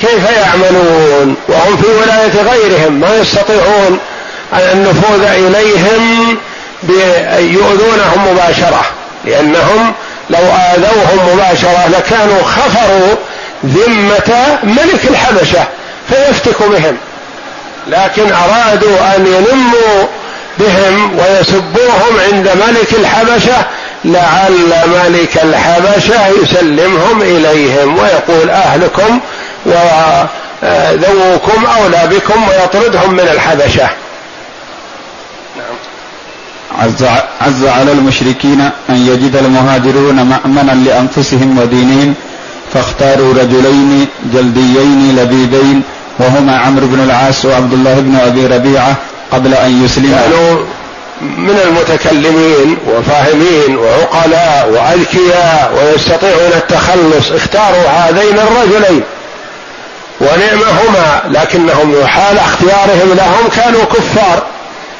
كيف 0.00 0.30
يعملون؟ 0.36 1.36
وهم 1.48 1.76
في 1.76 1.86
ولاية 1.86 2.52
غيرهم. 2.52 2.92
ما 2.92 3.16
يستطيعون 3.16 3.98
النفوذ 4.52 5.24
إليهم 5.24 6.36
يؤذونهم 7.38 8.32
مباشرة 8.32 8.82
لأنهم 9.24 9.92
لو 10.30 10.38
آذوهم 10.38 11.34
مباشرة 11.34 11.88
لكانوا 11.88 12.42
خفروا 12.42 13.14
ذمة 13.66 14.58
ملك 14.62 15.04
الحبشة 15.10 15.64
فيفتك 16.08 16.62
بهم. 16.62 16.96
لكن 17.86 18.32
أرادوا 18.32 19.16
أن 19.16 19.26
ينموا 19.26 20.06
بهم 20.60 21.18
ويسبوهم 21.18 22.20
عند 22.32 22.48
ملك 22.48 22.94
الحبشة 22.98 23.64
لعل 24.04 24.72
ملك 24.86 25.38
الحبشة 25.44 26.28
يسلمهم 26.42 27.22
إليهم 27.22 27.98
ويقول 27.98 28.50
أهلكم 28.50 29.20
وذووكم 29.66 31.66
أولى 31.66 32.08
بكم 32.10 32.48
ويطردهم 32.48 33.12
من 33.12 33.28
الحبشة. 33.32 33.88
عز, 36.78 37.04
عز 37.40 37.64
على 37.64 37.92
المشركين 37.92 38.60
أن 38.90 39.06
يجد 39.06 39.36
المهاجرون 39.36 40.22
مأمنا 40.22 40.72
لأنفسهم 40.72 41.58
ودينهم 41.58 42.14
فاختاروا 42.74 43.34
رجلين 43.34 44.06
جلديين 44.34 45.16
لبيبين 45.16 45.82
وهما 46.18 46.56
عمرو 46.56 46.86
بن 46.86 47.00
العاص 47.00 47.44
وعبد 47.44 47.72
الله 47.72 47.94
بن 47.94 48.16
أبي 48.16 48.46
ربيعة 48.46 48.94
قبل 49.32 49.54
أن 49.54 49.84
يسلما 49.84 50.20
كانوا 50.22 50.64
من 51.20 51.60
المتكلمين 51.64 52.78
وفاهمين 52.86 53.76
وعقلاء 53.78 54.68
وأذكياء 54.72 55.72
ويستطيعون 55.76 56.52
التخلص. 56.52 57.32
اختاروا 57.32 57.88
هذين 57.88 58.38
الرجلين 58.38 59.02
ونعمهما 60.20 61.22
لكنهم 61.30 62.06
حال 62.06 62.38
اختيارهم 62.38 63.14
لهم 63.16 63.48
كانوا 63.56 63.84
كفار. 63.84 64.42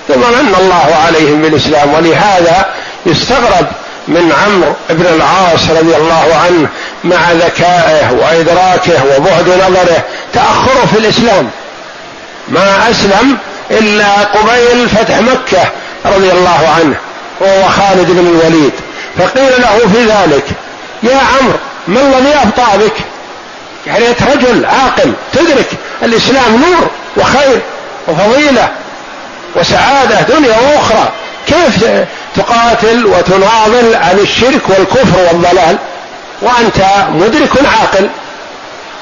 ثم 0.08 0.20
من 0.20 0.54
الله 0.60 0.96
عليهم 1.06 1.42
بالإسلام 1.42 1.94
ولهذا 1.94 2.66
يستغرب 3.06 3.66
من 4.08 4.32
عمرو 4.44 4.72
بن 4.90 5.06
العاص 5.06 5.70
رضي 5.70 5.96
الله 5.96 6.26
عنه 6.46 6.68
مع 7.04 7.32
ذكائه 7.32 8.12
وإدراكه 8.12 9.16
وبعد 9.16 9.48
نظره 9.48 10.04
تأخره 10.32 10.86
في 10.92 10.98
الإسلام. 10.98 11.50
ما 12.48 12.90
أسلم 12.90 13.38
إلا 13.70 14.24
قبيل 14.24 14.88
فتح 14.88 15.18
مكة 15.18 15.70
رضي 16.06 16.33
الله 16.33 16.68
عنه 16.78 16.96
وهو 17.40 17.68
خالد 17.68 18.11
بن 18.11 18.26
الوليد. 18.26 18.72
فقيل 19.18 19.52
له 19.59 19.78
في 19.92 20.04
ذلك 20.04 20.44
يا 21.02 21.16
عمرو 21.16 21.59
ما 21.88 22.18
الذي 22.18 22.35
ابطا 22.35 22.76
بك؟ 22.76 22.96
يعني 23.87 24.09
أنت 24.09 24.22
رجل 24.22 24.64
عاقل 24.66 25.12
تدرك 25.33 25.68
الإسلام 26.02 26.56
نور 26.56 26.90
وخير 27.16 27.61
وفضيلة 28.09 28.68
وسعادة 29.56 30.20
دنيا 30.20 30.56
وأخرى. 30.59 31.09
كيف 31.46 31.85
تقاتل 32.37 33.06
وتناضل 33.06 33.94
عن 33.94 34.18
الشرك 34.18 34.68
والكفر 34.68 35.18
والضلال 35.18 35.76
وأنت 36.42 36.85
مدرك 37.11 37.50
عاقل؟ 37.80 38.09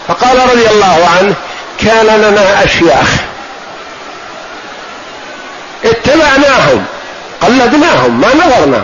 فقال 0.09 0.39
رضي 0.53 0.71
الله 0.71 1.09
عنه 1.19 1.35
كان 1.79 2.07
لنا 2.07 2.65
أشياخ 2.65 3.09
قلدناهم 7.41 8.21
ما 8.21 8.29
نظرنا. 8.35 8.83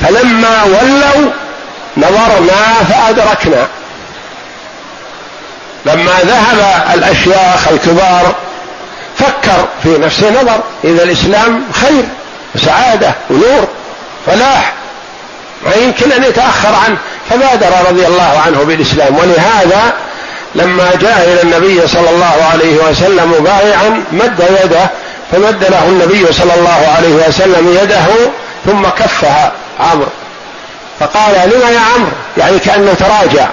فلما 0.00 0.64
ولوا 0.64 1.30
نظرنا 1.96 2.84
فأدركنا. 2.90 3.66
لما 5.86 6.12
ذهب 6.22 6.84
الأشياخ 6.94 7.68
الكبار 7.68 8.34
فكر 9.18 9.68
في 9.82 9.98
نفسه 9.98 10.30
نظر 10.30 10.60
إذا 10.84 11.02
الإسلام 11.02 11.64
خير 11.72 12.04
وسعادة 12.54 13.14
ونور 13.30 13.68
فلاح. 14.26 14.72
ما 15.66 15.74
يمكن 15.74 16.12
أن 16.12 16.24
يتأخر 16.24 16.74
عنه. 16.84 16.96
فبادر 17.30 17.88
رضي 17.88 18.06
الله 18.06 18.42
عنه 18.46 18.62
بالإسلام. 18.62 19.18
ولهذا 19.18 19.92
لما 20.54 20.90
جاء 21.00 21.24
إلى 21.24 21.42
النبي 21.42 21.86
صلى 21.86 22.10
الله 22.10 22.48
عليه 22.52 22.76
وسلم 22.76 23.34
مبايعا 23.38 24.04
مد 24.12 24.60
يده 24.64 24.90
فمد 25.32 25.64
له 25.64 25.84
النبي 25.84 26.32
صلى 26.32 26.54
الله 26.54 26.94
عليه 26.96 27.28
وسلم 27.28 27.78
يده 27.82 28.30
ثم 28.66 28.82
كفها 28.88 29.52
عمرو. 29.80 30.08
فقال 31.00 31.32
لما 31.32 31.70
يا 31.70 31.80
عمرو؟ 31.94 32.10
يعني 32.36 32.58
كأنه 32.58 32.94
تراجع. 32.94 33.48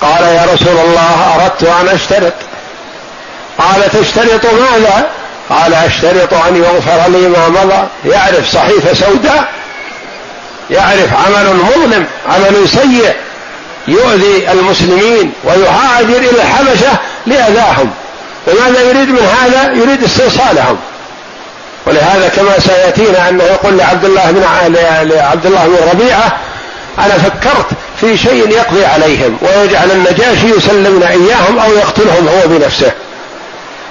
قال 0.00 0.22
يا 0.22 0.46
رسول 0.54 0.78
الله 0.84 1.34
أردت 1.34 1.62
أن 1.62 1.88
أشترط. 1.88 2.32
قال 3.58 3.90
تشترط 3.90 4.44
ماذا؟ 4.44 5.06
قال 5.50 5.74
أشترط 5.74 6.34
أن 6.34 6.56
يغفر 6.56 7.10
لي 7.10 7.28
ما 7.28 7.48
مضى. 7.48 8.12
يعرف 8.14 8.48
صحيفة 8.52 8.94
سوداء. 8.94 9.44
يعرف 10.70 11.08
عمل 11.26 11.56
مظلم 11.56 12.06
عمل 12.28 12.68
سيء. 12.68 13.14
يؤذي 13.88 14.50
المسلمين 14.52 15.32
ويهاجر 15.44 16.18
إلى 16.18 16.42
الحبشة 16.42 16.92
لأذاهم. 17.26 17.90
وماذا 18.46 18.80
يريد 18.80 19.08
من 19.08 19.36
هذا؟ 19.42 19.72
يريد 19.72 20.04
استئصالهم. 20.04 20.78
ولهذا 21.90 22.28
كما 22.28 22.58
سيأتينا 22.58 23.28
انه 23.28 23.44
يقول 23.44 23.78
لعبد 23.78 24.04
الله 24.04 24.30
بن 24.30 24.42
لعبد 25.08 25.46
الله 25.46 25.66
بن 25.66 25.76
ربيعة 25.92 26.32
أنا 26.98 27.18
فكرت 27.18 27.66
في 28.00 28.16
شيء 28.16 28.50
يقضي 28.50 28.84
عليهم 28.84 29.38
ويجعل 29.42 29.90
النجاشي 29.90 30.46
يسلمنا 30.56 31.10
إياهم 31.10 31.58
أو 31.58 31.72
يقتلهم 31.72 32.28
هو 32.28 32.48
بنفسه. 32.48 32.92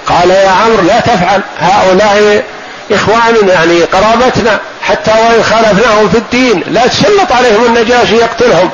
قال 0.08 0.30
يا 0.30 0.50
عمرو 0.50 0.84
لا 0.88 1.00
تفعل 1.00 1.42
هؤلاء 1.60 2.44
اخواننا 2.92 3.54
يعني 3.54 3.84
قرابتنا 3.84 4.60
حتى 4.82 5.12
وإن 5.12 5.44
خالفناهم 5.44 6.10
في 6.10 6.18
الدين 6.18 6.64
لا 6.68 6.88
تسلط 6.88 7.32
عليهم 7.32 7.66
النجاشي 7.66 8.16
يقتلهم. 8.16 8.70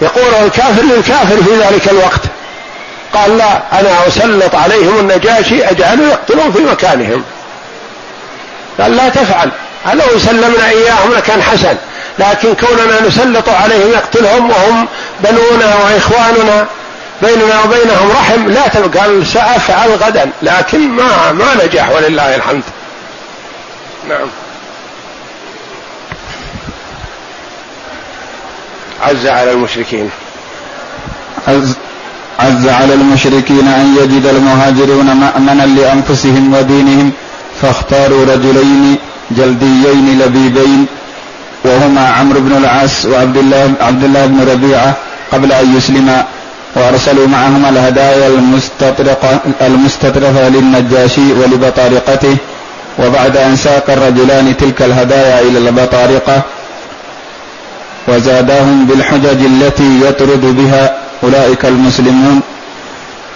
يقول 0.00 0.44
الكافر 0.44 0.82
للكافر 0.82 1.36
في 1.42 1.56
ذلك 1.56 1.88
الوقت. 1.88 2.20
قال 3.14 3.38
لا 3.38 3.62
أنا 3.72 4.08
أسلط 4.08 4.54
عليهم 4.54 4.98
النجاشي 4.98 5.64
أجعله 5.64 6.08
يقتلهم 6.08 6.52
في 6.52 6.58
مكانهم. 6.58 7.24
قال 8.80 8.96
لا 8.96 9.08
تفعل. 9.08 9.50
لو 9.94 10.18
سلمنا 10.18 10.68
إياهم 10.68 11.12
لكان 11.16 11.42
حسن. 11.42 11.76
لكن 12.18 12.54
كوننا 12.54 13.08
نسلط 13.08 13.48
عليهم 13.48 13.90
يقتلهم 13.92 14.50
وهم 14.50 14.86
بنونا 15.20 15.74
وإخواننا 15.76 16.66
بيننا 17.22 17.62
وبينهم 17.64 18.10
رحم 18.10 18.48
لا 18.48 18.62
قال 19.00 19.26
سأفعل 19.26 19.90
غدا. 19.90 20.30
لكن 20.42 20.88
ما 20.88 21.32
ما 21.32 21.64
نجح 21.64 21.90
ولله 21.90 22.36
الحمد. 22.36 22.62
نعم. 24.08 24.28
عز 29.02 29.26
على 29.26 29.52
المشركين. 29.52 30.10
عز, 31.48 31.74
عز 32.38 32.68
على 32.68 32.94
المشركين 32.94 33.68
أن 33.68 33.96
يجد 33.96 34.26
المهاجرون 34.26 35.06
مأمنا 35.06 35.62
لأنفسهم 35.62 36.54
ودينهم 36.54 37.12
فاختاروا 37.62 38.24
رجلين 38.24 38.96
جلديين 39.30 40.18
لبيبين 40.20 40.86
وهما 41.64 42.08
عمرو 42.08 42.40
بن 42.40 42.56
العاص 42.56 43.06
وعبد 43.06 43.36
الله 43.36 43.72
عبد 43.80 44.04
الله 44.04 44.26
بن 44.26 44.40
ربيعة 44.52 44.96
قبل 45.32 45.52
أن 45.52 45.76
يسلما 45.76 46.24
وأرسلوا 46.76 47.26
معهما 47.26 47.68
الهدايا 47.68 48.28
المستطرقه 48.28 49.40
المستطرفه 49.60 50.48
للنجاشي 50.48 51.32
ولبطارقته 51.32 52.36
وبعد 52.98 53.36
أن 53.36 53.56
ساق 53.56 53.90
الرجلان 53.90 54.56
تلك 54.56 54.82
الهدايا 54.82 55.40
إلى 55.40 55.58
البطارقة 55.58 56.42
وزاداهم 58.08 58.86
بالحجج 58.86 59.40
التي 59.44 60.00
يطرد 60.08 60.40
بها 60.40 60.94
أولئك 61.24 61.64
المسلمون. 61.64 62.40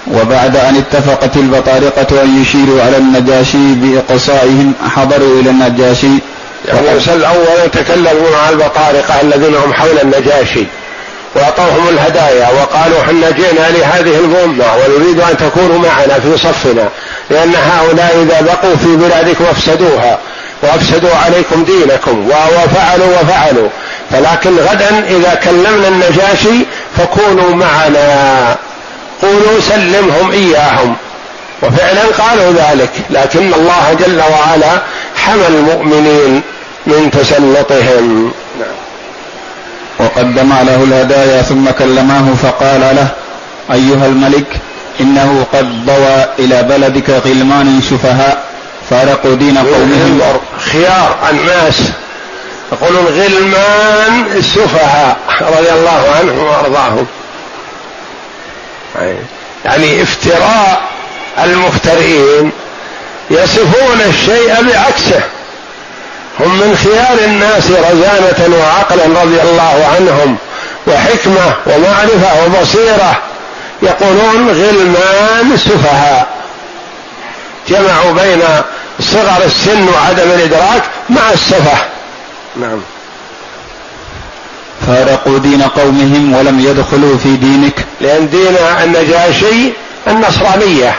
وبعد 0.07 0.57
أن 0.57 0.77
اتفقت 0.77 1.37
البطارقة 1.37 2.23
أن 2.23 2.43
يشيروا 2.43 2.83
على 2.83 2.97
النجاشي 2.97 3.75
بإقصائهم 3.75 4.73
حضروا 4.97 5.41
إلى 5.41 5.51
النجاشي. 5.51 6.19
يعني 6.69 6.99
الأول 7.15 7.71
تكلموا 7.73 8.31
مع 8.33 8.49
البطارقة 8.49 9.21
الذين 9.23 9.55
هم 9.55 9.73
حول 9.73 9.99
النجاشي 10.03 10.65
وأعطوهم 11.35 11.89
الهدايا 11.89 12.49
وقالوا 12.49 13.03
حنا 13.03 13.31
جئنا 13.31 13.71
لهذه 13.71 14.19
الأمة 14.19 14.65
ونريد 14.77 15.21
أن 15.21 15.37
تكونوا 15.37 15.79
معنا 15.79 16.21
في 16.21 16.39
صفنا 16.39 16.89
لأن 17.31 17.55
هؤلاء 17.55 18.17
إذا 18.23 18.41
بقوا 18.41 18.77
في 18.77 18.97
بلادكم 18.97 19.45
أفسدوها 19.45 20.19
وأفسدوا 20.63 21.15
عليكم 21.25 21.65
دينكم 21.65 22.29
وفعلوا 22.29 23.21
وفعلوا. 23.23 23.69
فلكن 24.11 24.57
غدا 24.57 25.05
إذا 25.09 25.35
كلمنا 25.35 25.89
النجاشي 25.89 26.67
فكونوا 26.99 27.55
معنا. 27.55 28.57
قولوا 29.23 29.61
سلمهم 29.61 30.31
إياهم. 30.31 30.97
وفعلا 31.63 32.03
قالوا 32.19 32.53
ذلك 32.53 32.91
لكن 33.11 33.55
الله 33.55 33.97
جل 34.01 34.21
وعلا 34.21 34.83
حمى 35.17 35.47
المؤمنين 35.47 36.43
من 36.87 37.11
تسلطهم. 37.11 38.33
نعم. 38.61 38.81
وقدم 39.99 40.53
له 40.63 40.85
الهدايا 40.85 41.43
ثم 41.43 41.71
كلماه 41.71 42.35
فقال 42.43 42.81
له 42.81 43.09
أيها 43.73 44.07
الملك 44.07 44.47
إنه 45.01 45.47
قد 45.53 45.87
ضوى 45.87 46.25
إلى 46.39 46.63
بلدك 46.63 47.11
غلمان 47.11 47.81
سفهاء 47.91 48.45
فارقوا 48.91 49.35
دين 49.35 49.59
قومهم. 49.59 50.21
خيار 50.73 51.17
الناس. 51.31 51.75
يقولون 52.73 53.05
غلمان 53.05 54.25
السفهاء 54.37 55.17
رضي 55.41 55.71
الله 55.73 56.15
عنهم 56.19 56.45
وأرضاهم. 56.45 57.07
يعني 59.65 60.03
افتراء 60.03 60.83
المفترين 61.45 62.53
يصفون 63.31 64.01
الشيء 64.07 64.55
بعكسه. 64.63 65.21
هم 66.41 66.59
من 66.59 66.77
خيار 66.77 67.19
الناس 67.25 67.71
رزانة 67.71 68.57
وعقلا 68.57 69.23
رضي 69.23 69.41
الله 69.43 69.87
عنهم 69.97 70.37
وحكمة 70.87 71.55
ومعرفة 71.67 72.45
وبصيرة. 72.45 73.17
يقولون 73.83 74.49
غلمان 74.49 75.57
سفهاء 75.57 76.29
جمعوا 77.69 78.13
بين 78.13 78.43
صغر 79.01 79.45
السن 79.45 79.89
وعدم 79.89 80.31
الإدراك 80.31 80.83
مع 81.11 81.33
السفه. 81.33 81.79
نعم. 82.57 82.81
فارقوا 84.87 85.39
دين 85.39 85.63
قومهم 85.63 86.35
ولم 86.35 86.61
يدخلوا 86.61 87.19
في 87.19 87.37
دينك. 87.37 87.87
لأن 88.01 88.31
دين 88.31 88.57
النجاشي 88.85 89.73
النصرانية. 90.09 90.95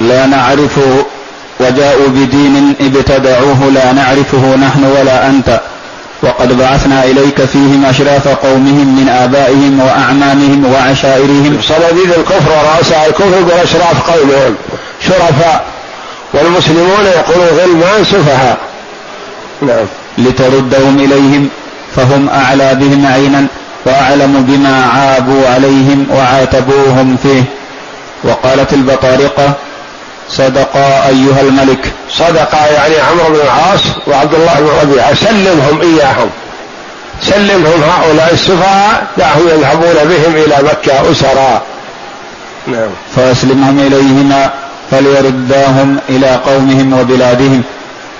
لا 0.00 0.26
نعرف 0.26 0.80
وجاءوا 1.60 2.08
بدين 2.08 2.74
ابتدعوه 2.80 3.70
لا 3.74 3.92
نعرفه 3.92 4.56
نحن 4.56 4.84
ولا 4.84 5.26
أنت. 5.26 5.60
وقد 6.22 6.58
بعثنا 6.58 7.04
إليك 7.04 7.44
فيهم 7.44 7.84
أشراف 7.88 8.28
قومهم 8.28 9.00
من 9.00 9.08
آبائهم 9.08 9.80
وأعمامهم 9.80 10.72
وعشائرهم. 10.72 11.60
صناديد 11.62 12.12
الكفر 12.12 12.50
ورؤساء 12.50 13.06
الكفر 13.08 13.38
يقول 13.40 13.50
أشراف 13.50 14.10
قومهم 14.10 14.54
شرفاء. 15.08 15.64
والمسلمون 16.34 17.04
يقولون 17.04 17.46
غلمان 17.46 18.04
سفهاء. 18.04 18.58
نعم. 19.62 19.86
لتردهم 20.18 20.98
إليهم 20.98 21.48
فهم 21.96 22.28
أعلى 22.28 22.74
بهم 22.74 23.06
عينا 23.06 23.46
وأعلم 23.86 24.44
بما 24.48 24.84
عابوا 24.86 25.48
عليهم 25.48 26.06
وعاتبوهم 26.10 27.16
فيه. 27.22 27.44
وقالت 28.24 28.72
البطارقة 28.72 29.52
صدقا 30.30 31.08
أيها 31.08 31.40
الملك. 31.40 31.92
صدقا 32.10 32.66
يعني 32.66 32.94
عمرو 32.96 33.28
بن 33.28 33.40
العاص 33.44 33.80
وعبد 34.06 34.34
الله 34.34 34.54
بن 34.60 34.68
ربيعة. 34.82 35.14
سلمهم 35.14 35.80
إياهم. 35.80 36.30
سلمهم 37.22 37.82
هؤلاء 37.82 38.30
السفهاء 38.32 39.06
دعهم 39.18 39.48
يذهبون 39.48 39.94
بهم 39.94 40.36
إلى 40.36 40.56
مكة 40.62 41.10
أسرا. 41.10 41.62
نعم. 42.66 42.88
فأسلمهم 43.16 43.78
إليهما 43.78 44.50
فليرداهم 44.90 45.98
إلى 46.08 46.40
قومهم 46.46 47.00
وبلادهم. 47.00 47.62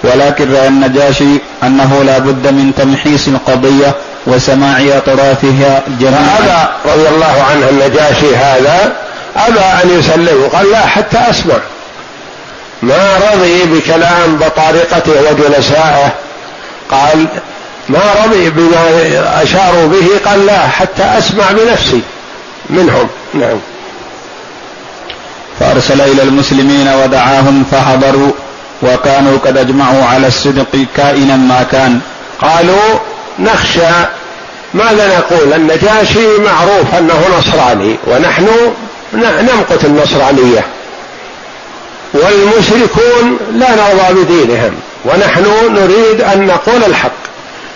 ولكن 0.03 0.53
رأى 0.55 0.69
النجاشي 0.69 1.41
أنه 1.63 2.03
لا 2.07 2.19
بد 2.19 2.47
من 2.47 2.73
تمحيص 2.77 3.29
القضية 3.29 3.95
وسماع 4.27 4.79
أطرافها 4.81 5.83
جميعا. 6.01 6.39
أبى 6.39 6.93
رضي 6.93 7.09
الله 7.09 7.45
عنه 7.51 7.69
النجاشي 7.71 8.37
هذا 8.37 8.93
أبى 9.37 9.61
أن 9.61 9.99
يسلمه 9.99 10.49
قال 10.49 10.71
لا 10.71 10.87
حتى 10.87 11.19
أسمع 11.31 11.57
ما 12.83 13.17
رضي 13.33 13.65
بكلام 13.65 14.37
بطارقته 14.37 15.13
وجلسائه. 15.31 16.13
قال 16.91 17.27
ما 17.89 18.01
رضي 18.25 18.51
بما 18.51 19.43
أشاروا 19.43 19.87
به 19.87 20.31
قال 20.31 20.47
لا 20.47 20.69
حتى 20.69 21.03
أسمع 21.19 21.45
بنفسي 21.53 22.01
منهم. 22.71 23.09
نعم. 23.35 23.59
فأرسل 25.61 26.01
إلى 26.01 26.23
المسلمين 26.23 26.89
ودعاهم 26.89 27.65
فحضروا. 27.73 28.33
وكانوا 28.83 29.39
قد 29.39 29.59
أجمعوا 29.59 30.05
على 30.05 30.27
الصدق 30.27 30.87
كائنا 30.97 31.37
ما 31.37 31.67
كان. 31.73 32.01
قالوا 32.43 32.99
نخشى 33.39 33.89
ماذا 34.75 35.19
نقول؟ 35.19 35.53
النجاشي 35.53 36.39
معروف 36.39 36.95
أنه 36.99 37.21
نصراني 37.39 37.97
ونحن 38.07 38.49
نمقت 39.15 39.85
النصرانية. 39.85 40.65
والمشركون 42.15 43.39
لا 43.53 43.67
نرضى 43.71 44.25
بدينهم 44.25 44.73
ونحن 45.05 45.45
نريد 45.75 46.21
أن 46.21 46.47
نقول 46.47 46.85
الحق. 46.87 47.11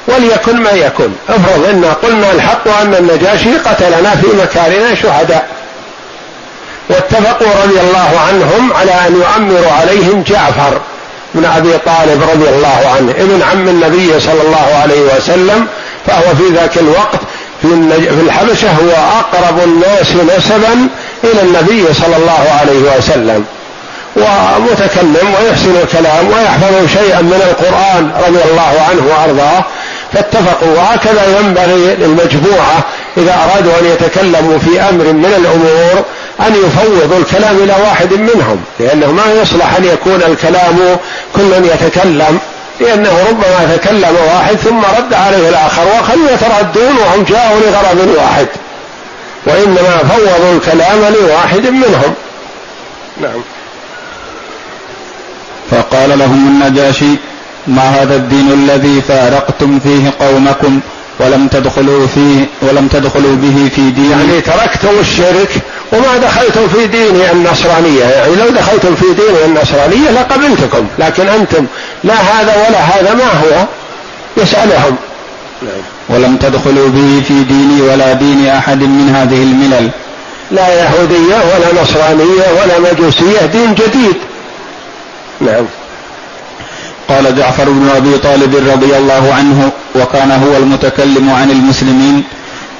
وليكن 0.09 0.63
ما 0.63 0.71
يكن. 0.71 1.11
افرض 1.29 1.65
إن 1.65 1.85
قلنا 2.03 2.33
الحق 2.33 2.67
وأن 2.67 2.95
النجاشي 2.95 3.59
قتلنا 3.59 4.11
في 4.11 4.27
مكاننا 4.43 4.95
شهداء. 4.95 5.60
واتفقوا 6.91 7.65
رضي 7.65 7.81
الله 7.81 8.21
عنهم 8.29 8.73
على 8.73 8.93
أن 8.93 9.15
يؤمروا 9.15 9.73
عليهم 9.73 10.23
جعفر 10.23 10.81
بن 11.35 11.45
أبي 11.45 11.73
طالب 11.87 12.23
رضي 12.23 12.49
الله 12.49 12.93
عنه 12.97 13.11
ابن 13.11 13.43
عم 13.53 13.69
النبي 13.69 14.21
صلى 14.21 14.43
الله 14.43 14.79
عليه 14.83 15.01
وسلم 15.17 15.67
فهو 16.07 16.35
في 16.37 16.55
ذاك 16.55 16.79
الوقت 16.79 17.21
في 17.63 18.21
الحبشة 18.23 18.69
هو 18.69 18.91
أقرب 19.19 19.59
الناس 19.65 20.37
نسبا 20.37 20.89
إلى 21.25 21.43
النبي 21.43 21.95
صلى 21.95 22.17
الله 22.17 22.59
عليه 22.61 22.99
وسلم. 22.99 23.45
ومتكلم 24.17 25.35
ويحسن 25.35 25.77
الكلام 25.83 26.29
ويحفظ 26.29 26.87
شيئا 26.99 27.23
من 27.23 27.43
القرآن 27.49 28.11
رضي 28.29 28.51
الله 28.51 28.87
عنه 28.91 29.03
وأرضاه 29.11 29.65
فاتفقوا 30.13 30.77
وهكذا 30.77 31.39
ينبغي 31.39 31.95
للمجموعة 31.95 32.85
إذا 33.17 33.35
أرادوا 33.35 33.73
أن 33.81 33.87
يتكلموا 33.87 34.59
في 34.59 34.81
أمر 34.81 35.05
من 35.05 35.35
الأمور 35.39 36.05
أن 36.47 36.55
يفوضوا 36.55 37.19
الكلام 37.19 37.57
إلى 37.57 37.73
واحد 37.73 38.13
منهم 38.13 38.61
لأنه 38.81 39.13
ما 39.13 39.33
يصلح 39.43 39.77
أن 39.77 39.85
يكون 39.85 40.23
الكلام 40.29 40.97
كل 41.37 41.65
يتكلم 41.65 42.39
لأنه 42.81 43.11
ربما 43.29 43.77
تكلم 43.77 44.17
واحد 44.35 44.57
ثم 44.57 44.81
رد 44.99 45.15
عليه 45.15 45.49
الآخر 45.49 45.83
وخل 45.87 46.19
يتردون 46.35 46.97
وهم 46.97 47.23
جاءوا 47.23 47.61
لغرض 47.61 48.15
واحد. 48.17 48.47
وإنما 49.47 49.99
فوضوا 49.99 50.53
الكلام 50.57 51.15
لواحد 51.15 51.67
منهم. 51.67 52.15
نعم. 53.23 53.43
فقال 55.71 56.19
لهم 56.19 56.49
النجاشي 56.49 57.17
ما 57.67 57.83
هذا 57.83 58.17
الدين 58.17 58.53
الذي 58.53 59.01
فارقتم 59.09 59.81
فيه 59.81 60.13
قومكم 60.21 60.81
ولم 61.19 61.49
تدخلوا 61.49 62.07
فيه 62.07 62.47
ولم 62.63 62.89
تدخلوا 62.89 63.37
به 63.37 63.71
في 63.75 63.91
دين 63.91 64.11
يعني 64.11 64.41
تركتم 64.41 64.99
الشرك 65.01 65.63
وما 65.93 66.17
دخلتم 66.17 66.69
في 66.69 66.87
دين 66.87 67.21
النصرانية 67.33 68.05
يعني 68.05 68.37
لو 68.37 68.49
دخلتم 68.49 68.95
في 68.95 69.07
دين 69.15 69.35
النصرانية 69.45 70.11
لقبلتكم 70.11 70.87
لكن 70.99 71.29
أنتم 71.29 71.67
لا 72.05 72.15
هذا 72.15 72.67
ولا 72.69 72.79
هذا 72.79 73.15
ما 73.15 73.25
هو؟ 73.25 73.67
يسألهم. 74.37 74.97
ولم 76.09 76.37
تدخلوا 76.37 76.89
به 76.89 77.23
في 77.29 77.45
ديني 77.45 77.83
ولا 77.83 78.13
دين 78.13 78.47
أحد 78.47 78.83
من 78.83 79.15
هذه 79.17 79.43
الملل. 79.43 79.91
لا 80.51 80.69
يهودية 80.69 81.35
ولا 81.35 81.83
نصرانية 81.83 82.47
ولا 82.63 82.93
مجوسية 82.93 83.47
دين 83.47 83.75
جديد. 83.75 84.17
نعم. 85.41 85.65
قال 87.09 87.37
جعفر 87.37 87.65
بن 87.65 87.91
أبي 87.97 88.19
طالب 88.19 88.55
رضي 88.55 88.97
الله 88.97 89.35
عنه 89.35 89.71
وكان 89.95 90.31
هو 90.31 90.57
المتكلم 90.57 91.31
عن 91.31 91.51
المسلمين 91.51 92.25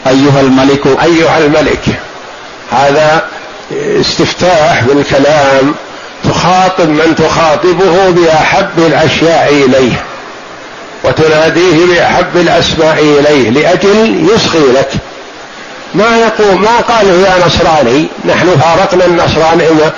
أيها 0.07 0.41
الملك 0.41 0.87
أيها 0.87 1.39
الملك. 1.39 2.01
هذا 2.71 3.23
استفتاح 3.73 4.83
بالكلام 4.85 5.75
تخاطب 6.25 6.89
من 6.89 7.15
تخاطبه 7.19 8.11
بأحب 8.11 8.79
الأشياء 8.79 9.49
إليه 9.53 10.05
وتناديه 11.05 11.87
بأحب 11.87 12.37
الأسماء 12.37 12.99
إليه 12.99 13.51
لأجل 13.51 14.29
يصغي 14.35 14.73
لك. 14.75 14.91
ما 15.95 16.19
يقول 16.19 16.61
ما 16.61 16.81
قالوا 16.89 17.27
يا 17.27 17.47
نصراني 17.47 18.07
نحن 18.25 18.57
فارقنا 18.61 19.05
النصرانية 19.05 19.93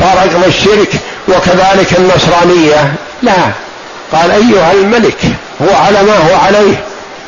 فارقنا 0.00 0.46
الشرك 0.46 0.90
وكذلك 1.28 1.98
النصرانية. 1.98 2.94
لا 3.22 3.32
قال 4.12 4.30
أيها 4.30 4.72
الملك 4.72 5.18
هو 5.62 5.76
على 5.76 6.02
ما 6.02 6.16
هو 6.16 6.36
عليه 6.36 6.74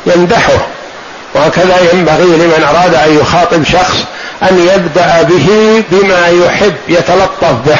يمدحه. 0.05 0.67
وهكذا 1.35 1.77
ينبغي 1.93 2.25
لمن 2.25 2.65
أراد 2.69 2.95
أن 2.95 3.17
يخاطب 3.17 3.63
شخص 3.63 3.97
أن 4.43 4.69
يبدأ 4.73 5.21
به 5.21 5.47
بما 5.91 6.27
يحب 6.45 6.73
يتلطف 6.87 7.53
به. 7.65 7.77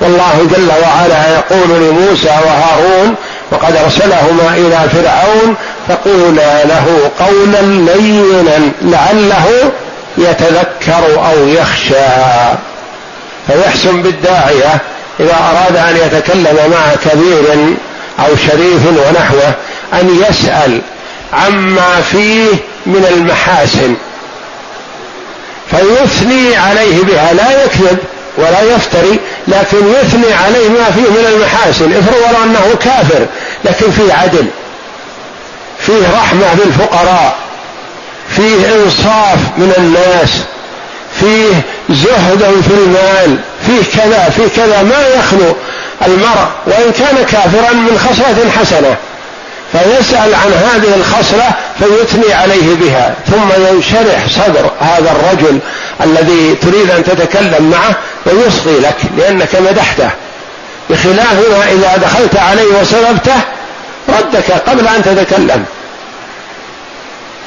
والله 0.00 0.48
جل 0.56 0.68
وعلا 0.82 1.34
يقول 1.34 1.68
لموسى 1.68 2.28
وهارون 2.28 3.14
وقد 3.50 3.76
أرسلهما 3.76 4.54
إلى 4.56 4.78
فرعون 4.90 5.54
فقولا 5.88 6.64
له 6.64 7.10
قولا 7.18 7.60
لينا 7.92 8.70
لعله 8.82 9.72
يتذكر 10.18 11.30
أو 11.32 11.48
يخشى. 11.48 12.10
فيحسن 13.46 14.02
بالداعية 14.02 14.78
إذا 15.20 15.34
أراد 15.34 15.76
أن 15.76 15.96
يتكلم 15.96 16.56
مع 16.70 17.10
كبير 17.10 17.74
أو 18.18 18.36
شريف 18.36 18.86
ونحوه 18.86 19.52
أن 19.92 20.24
يسأل 20.28 20.80
عما 21.32 22.00
فيه 22.12 22.46
من 22.86 23.06
المحاسن. 23.12 23.94
فيثني 25.70 26.56
عليه 26.56 27.02
بها. 27.02 27.32
لا 27.32 27.64
يكذب 27.64 27.98
ولا 28.36 28.62
يفتري 28.62 29.18
لكن 29.48 29.78
يثني 30.02 30.32
عليه 30.44 30.68
ما 30.68 30.84
فيه 30.84 31.10
من 31.10 31.26
المحاسن. 31.32 31.92
افرض 31.92 32.42
أنه 32.44 32.74
كافر 32.84 33.26
لكن 33.64 33.90
فيه 33.90 34.12
عدل 34.12 34.46
فيه 35.86 36.02
رحمة 36.16 36.54
بالفقراء 36.54 37.36
فيه 38.36 38.74
إنصاف 38.74 39.38
من 39.56 39.72
الناس 39.78 40.30
فيه 41.20 41.62
زهد 41.90 42.62
في 42.68 42.74
المال 42.74 43.38
فيه 43.66 44.00
كذا 44.00 44.32
فيه 44.36 44.62
كذا. 44.62 44.82
ما 44.82 45.08
يخلو 45.18 45.56
المرء 46.06 46.48
وإن 46.66 46.92
كان 46.92 47.24
كافرا 47.24 47.72
من 47.72 47.98
خصلة 47.98 48.50
حسنة. 48.60 48.96
فيسأل 49.72 50.34
عن 50.34 50.52
هذه 50.52 50.94
الخصلة 50.96 51.50
فيثني 51.78 52.34
عليه 52.34 52.74
بها 52.74 53.14
ثم 53.30 53.64
ينشرح 53.66 54.28
صدر 54.28 54.70
هذا 54.80 55.10
الرجل 55.10 55.58
الذي 56.04 56.54
تريد 56.54 56.90
أن 56.90 57.04
تتكلم 57.04 57.70
معه 57.70 57.94
ويصغي 58.26 58.80
لك 58.80 58.96
لأنك 59.18 59.54
مدحته. 59.54 60.10
بخلاف 60.90 61.32
ما 61.50 61.72
إذا 61.72 61.96
دخلت 61.96 62.36
عليه 62.36 62.80
وسببته 62.80 63.40
ردك 64.08 64.52
قبل 64.66 64.88
أن 64.88 65.02
تتكلم. 65.02 65.64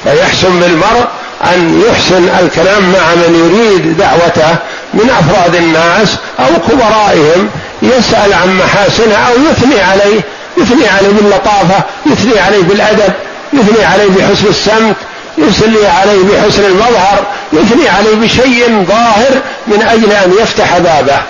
فيحسن 0.03 0.59
بالمرء 0.59 1.07
أن 1.43 1.83
يحسن 1.89 2.29
الكلام 2.39 2.91
مع 2.91 3.15
من 3.15 3.51
يريد 3.51 3.97
دعوته 3.97 4.55
من 4.93 5.09
أفراد 5.09 5.55
الناس 5.55 6.15
أو 6.39 6.59
كبرائهم 6.69 7.49
يسأل 7.81 8.33
عن 8.33 8.57
محاسنها 8.57 9.29
أو 9.29 9.33
يثني 9.51 9.81
عليه. 9.81 10.21
يثني 10.57 10.87
عليه 10.87 11.09
باللطافة 11.09 11.83
يثني 12.05 12.39
عليه 12.39 12.61
بالأدب 12.61 13.13
يثني 13.53 13.85
عليه 13.85 14.07
بحسن 14.07 14.47
السمت 14.47 14.95
يثني 15.37 15.87
عليه 15.87 16.23
بحسن 16.23 16.65
المظهر 16.65 17.25
يثني 17.53 17.89
عليه 17.89 18.15
بشيء 18.15 18.85
ظاهر 18.87 19.41
من 19.67 19.81
أجل 19.81 20.11
أن 20.11 20.33
يفتح 20.41 20.77
بابه 20.77 21.21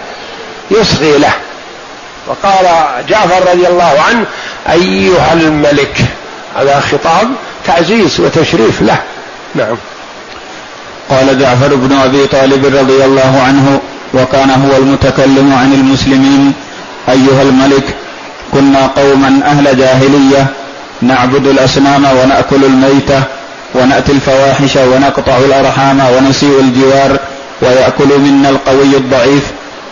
يصغي 0.72 1.18
له. 1.18 1.34
وقال 2.28 2.66
جعفر 3.10 3.52
رضي 3.52 3.68
الله 3.68 4.02
عنه 4.10 4.26
أيها 4.72 5.34
الملك 5.34 5.98
هذا 6.58 6.80
خطاب 6.92 7.30
تعزيز 7.66 8.20
وتشريف 8.20 8.82
له. 8.82 8.98
نعم. 9.56 9.78
قال 11.10 11.40
جعفر 11.40 11.76
بن 11.76 11.98
أبي 11.98 12.28
طالب 12.28 12.66
رضي 12.66 13.06
الله 13.06 13.42
عنه 13.48 13.80
وكان 14.14 14.50
هو 14.50 14.78
المتكلم 14.78 15.56
عن 15.60 15.74
المسلمين 15.74 16.54
أيها 17.10 17.42
الملك 17.42 17.84
كنا 18.54 18.88
قوما 18.88 19.42
أهل 19.46 19.78
جاهلية 19.78 20.48
نعبد 21.02 21.48
الأصنام 21.48 22.06
ونأكل 22.06 22.64
الميته 22.64 23.24
ونأتي 23.76 24.12
الفواحش 24.12 24.76
ونقطع 24.76 25.38
الأرحام 25.38 26.00
ونسيء 26.00 26.60
الجوار 26.60 27.18
ويأكل 27.62 28.20
منا 28.20 28.50
القوي 28.50 28.98
الضعيف. 28.98 29.44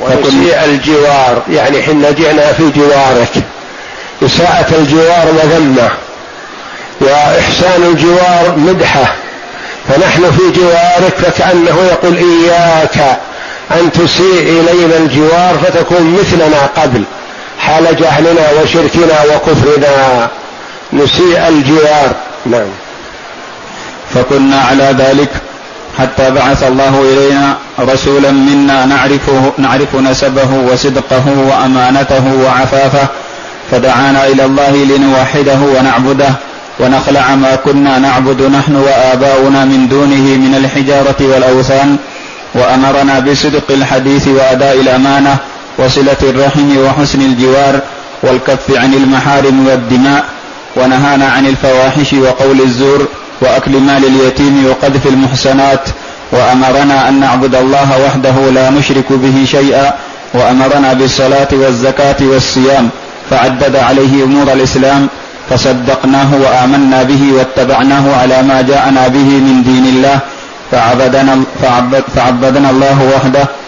ونسيء 0.02 0.66
الجوار 0.66 1.42
يعني 1.50 1.84
حين 1.84 2.02
جئنا 2.02 2.54
في 2.54 2.64
جوارك. 2.76 3.32
إساءة 4.26 4.76
الجوار 4.78 5.28
مذمة 5.44 5.90
وإحسان 7.02 7.84
الجوار 7.84 8.56
مدحة. 8.58 9.14
فنحن 9.90 10.32
في 10.32 10.60
جوارك 10.60 11.14
فكأنه 11.18 11.78
يقول 11.92 12.18
إياك 12.18 13.18
أن 13.72 13.92
تسيء 13.92 14.42
إلينا 14.42 14.98
الجوار 14.98 15.58
فتكون 15.64 16.18
مثلنا 16.20 16.70
قبل. 16.78 17.04
حال 17.62 17.96
جهلنا 17.96 18.62
وشركنا 18.62 19.36
وكفرنا. 19.36 20.28
نسيء 20.94 21.48
الجوار. 21.48 22.12
نعم. 22.46 22.68
فكنا 24.14 24.62
على 24.62 24.96
ذلك 24.98 25.30
حتى 26.00 26.32
بعث 26.32 26.64
الله 26.64 27.02
إلينا 27.14 27.58
رسولا 27.80 28.32
منا 28.32 28.86
نعرفه 28.86 29.52
نعرف 29.58 29.96
نسبه 29.96 30.50
وصدقه 30.72 31.24
وأمانته 31.50 32.24
وعفافه. 32.46 33.08
فدعانا 33.72 34.28
إلى 34.28 34.46
الله 34.46 34.76
لنوحده 34.76 35.60
ونعبده 35.80 36.34
ونخلع 36.80 37.36
ما 37.36 37.56
كنا 37.56 38.00
نعبد 38.00 38.42
نحن 38.42 38.76
وآباؤنا 38.76 39.66
من 39.66 39.88
دونه 39.88 40.38
من 40.38 40.56
الحجارة 40.56 41.16
والأوثان. 41.20 41.98
وأمرنا 42.56 43.20
بصدق 43.20 43.64
الحديث 43.70 44.28
وأداء 44.28 44.82
الأمانة 44.82 45.38
وصلة 45.86 46.18
الرحم 46.24 46.78
وحسن 46.78 47.22
الجوار 47.22 47.80
والكف 48.24 48.78
عن 48.78 48.94
المحارم 48.94 49.68
والدماء 49.68 50.26
ونهانا 50.76 51.26
عن 51.26 51.46
الفواحش 51.46 52.14
وقول 52.14 52.62
الزور 52.62 53.08
وأكل 53.42 53.72
مال 53.72 54.06
اليتيم 54.06 54.66
وقذف 54.70 55.08
المحسنات 55.08 55.90
وأمرنا 56.32 57.10
أن 57.10 57.20
نعبد 57.20 57.56
الله 57.56 58.06
وحده 58.06 58.52
لا 58.52 58.70
نشرك 58.70 59.06
به 59.10 59.46
شيئا 59.46 59.94
وأمرنا 60.34 60.94
بالصلاة 60.94 61.48
والزكاة 61.52 62.16
والصيام 62.22 62.90
فعدد 63.30 63.76
عليه 63.76 64.24
أمور 64.24 64.54
الإسلام 64.54 65.08
فصدقناه 65.50 66.36
وآمنا 66.36 67.04
به 67.04 67.34
واتبعناه 67.38 68.16
على 68.16 68.42
ما 68.42 68.62
جاءنا 68.62 69.08
به 69.08 69.30
من 69.48 69.64
دين 69.64 69.86
الله 69.96 70.20
فعبدنا, 70.72 71.44
فعبد 71.62 72.04
فعبدنا 72.16 72.70
الله 72.70 73.12
وحده 73.16 73.61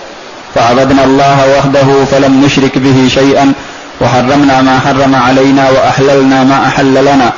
فعبدنا 0.55 1.03
الله 1.03 1.57
وحده 1.57 2.05
فلم 2.11 2.45
نشرك 2.45 2.77
به 2.77 3.07
شيئا 3.07 3.53
وحرمنا 4.01 4.61
ما 4.61 4.79
حرم 4.79 5.15
علينا 5.15 5.69
وأحللنا 5.69 6.43
ما 6.43 6.67
أحل 6.67 6.93
لنا 6.93 7.33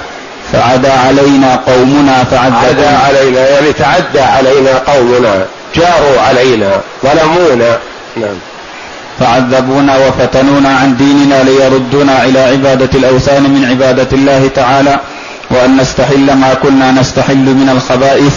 فعدا 0.54 0.94
علينا 0.94 1.56
قومنا 1.56 2.24
فعدا 2.24 2.98
علينا 2.98 3.50
يعني 3.50 3.74
تعدى 3.74 4.20
علينا 4.20 4.78
قومنا 4.78 5.46
جاروا 5.76 6.22
علينا 6.28 6.72
ظلمونا. 7.04 7.78
نعم. 8.18 8.38
فعذبونا 9.20 9.98
وفتنونا 9.98 10.70
عن 10.70 10.98
ديننا 10.98 11.44
ليردونا 11.44 12.26
إلى 12.26 12.40
عبادة 12.40 12.90
الأوثان 12.96 13.44
من 13.44 13.66
عبادة 13.70 14.08
الله 14.14 14.50
تعالى 14.56 15.00
وأن 15.50 15.78
نستحل 15.78 16.34
ما 16.34 16.54
كنا 16.64 16.92
نستحل 16.92 17.46
من 17.46 17.70
الخبائث 17.76 18.34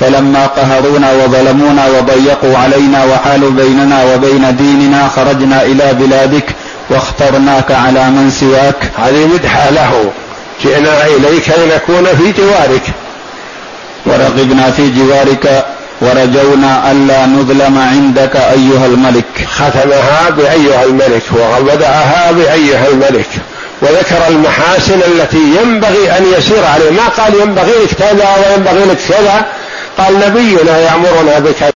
فلما 0.00 0.46
قهرونا 0.46 1.12
وظلمونا 1.12 1.86
وضيقوا 1.86 2.58
علينا 2.58 3.04
وحالوا 3.04 3.50
بيننا 3.50 4.04
وبين 4.04 4.56
ديننا 4.56 5.08
خرجنا 5.08 5.62
إلى 5.62 5.94
بلادك 5.94 6.44
واخترناك 6.90 7.70
على 7.70 8.10
من 8.10 8.30
سواك. 8.30 8.90
هذه 8.98 9.26
مدحه 9.26 9.70
له. 9.70 10.10
جئنا 10.64 11.06
إليك 11.06 11.48
لنكون 11.48 12.04
في 12.04 12.42
جوارك. 12.42 12.82
ورغبنا 14.06 14.70
في 14.70 14.90
جوارك 14.90 15.64
ورجونا 16.00 16.90
ألا 16.90 17.26
نظلم 17.26 17.78
عندك 17.78 18.36
أيها 18.36 18.86
الملك. 18.86 19.46
ختمها 19.54 20.30
بأيها 20.30 20.84
الملك 20.84 21.22
وبدأها 21.32 22.32
بأيها 22.32 22.88
الملك. 22.88 23.28
وذكر 23.82 24.28
المحاسن 24.28 25.00
التي 25.12 25.42
ينبغي 25.62 26.18
أن 26.18 26.24
يسير 26.38 26.64
عليه 26.64 26.90
ما 26.90 27.08
قال 27.08 27.40
ينبغي 27.40 27.72
لك 27.84 27.94
كذا 27.98 28.28
وينبغي 28.36 28.84
لك 28.84 28.98
كذا؟ 29.08 29.44
قال 29.98 30.14
نبينا 30.20 30.78
يأمرنا 30.80 31.38
بكذا 31.38 31.56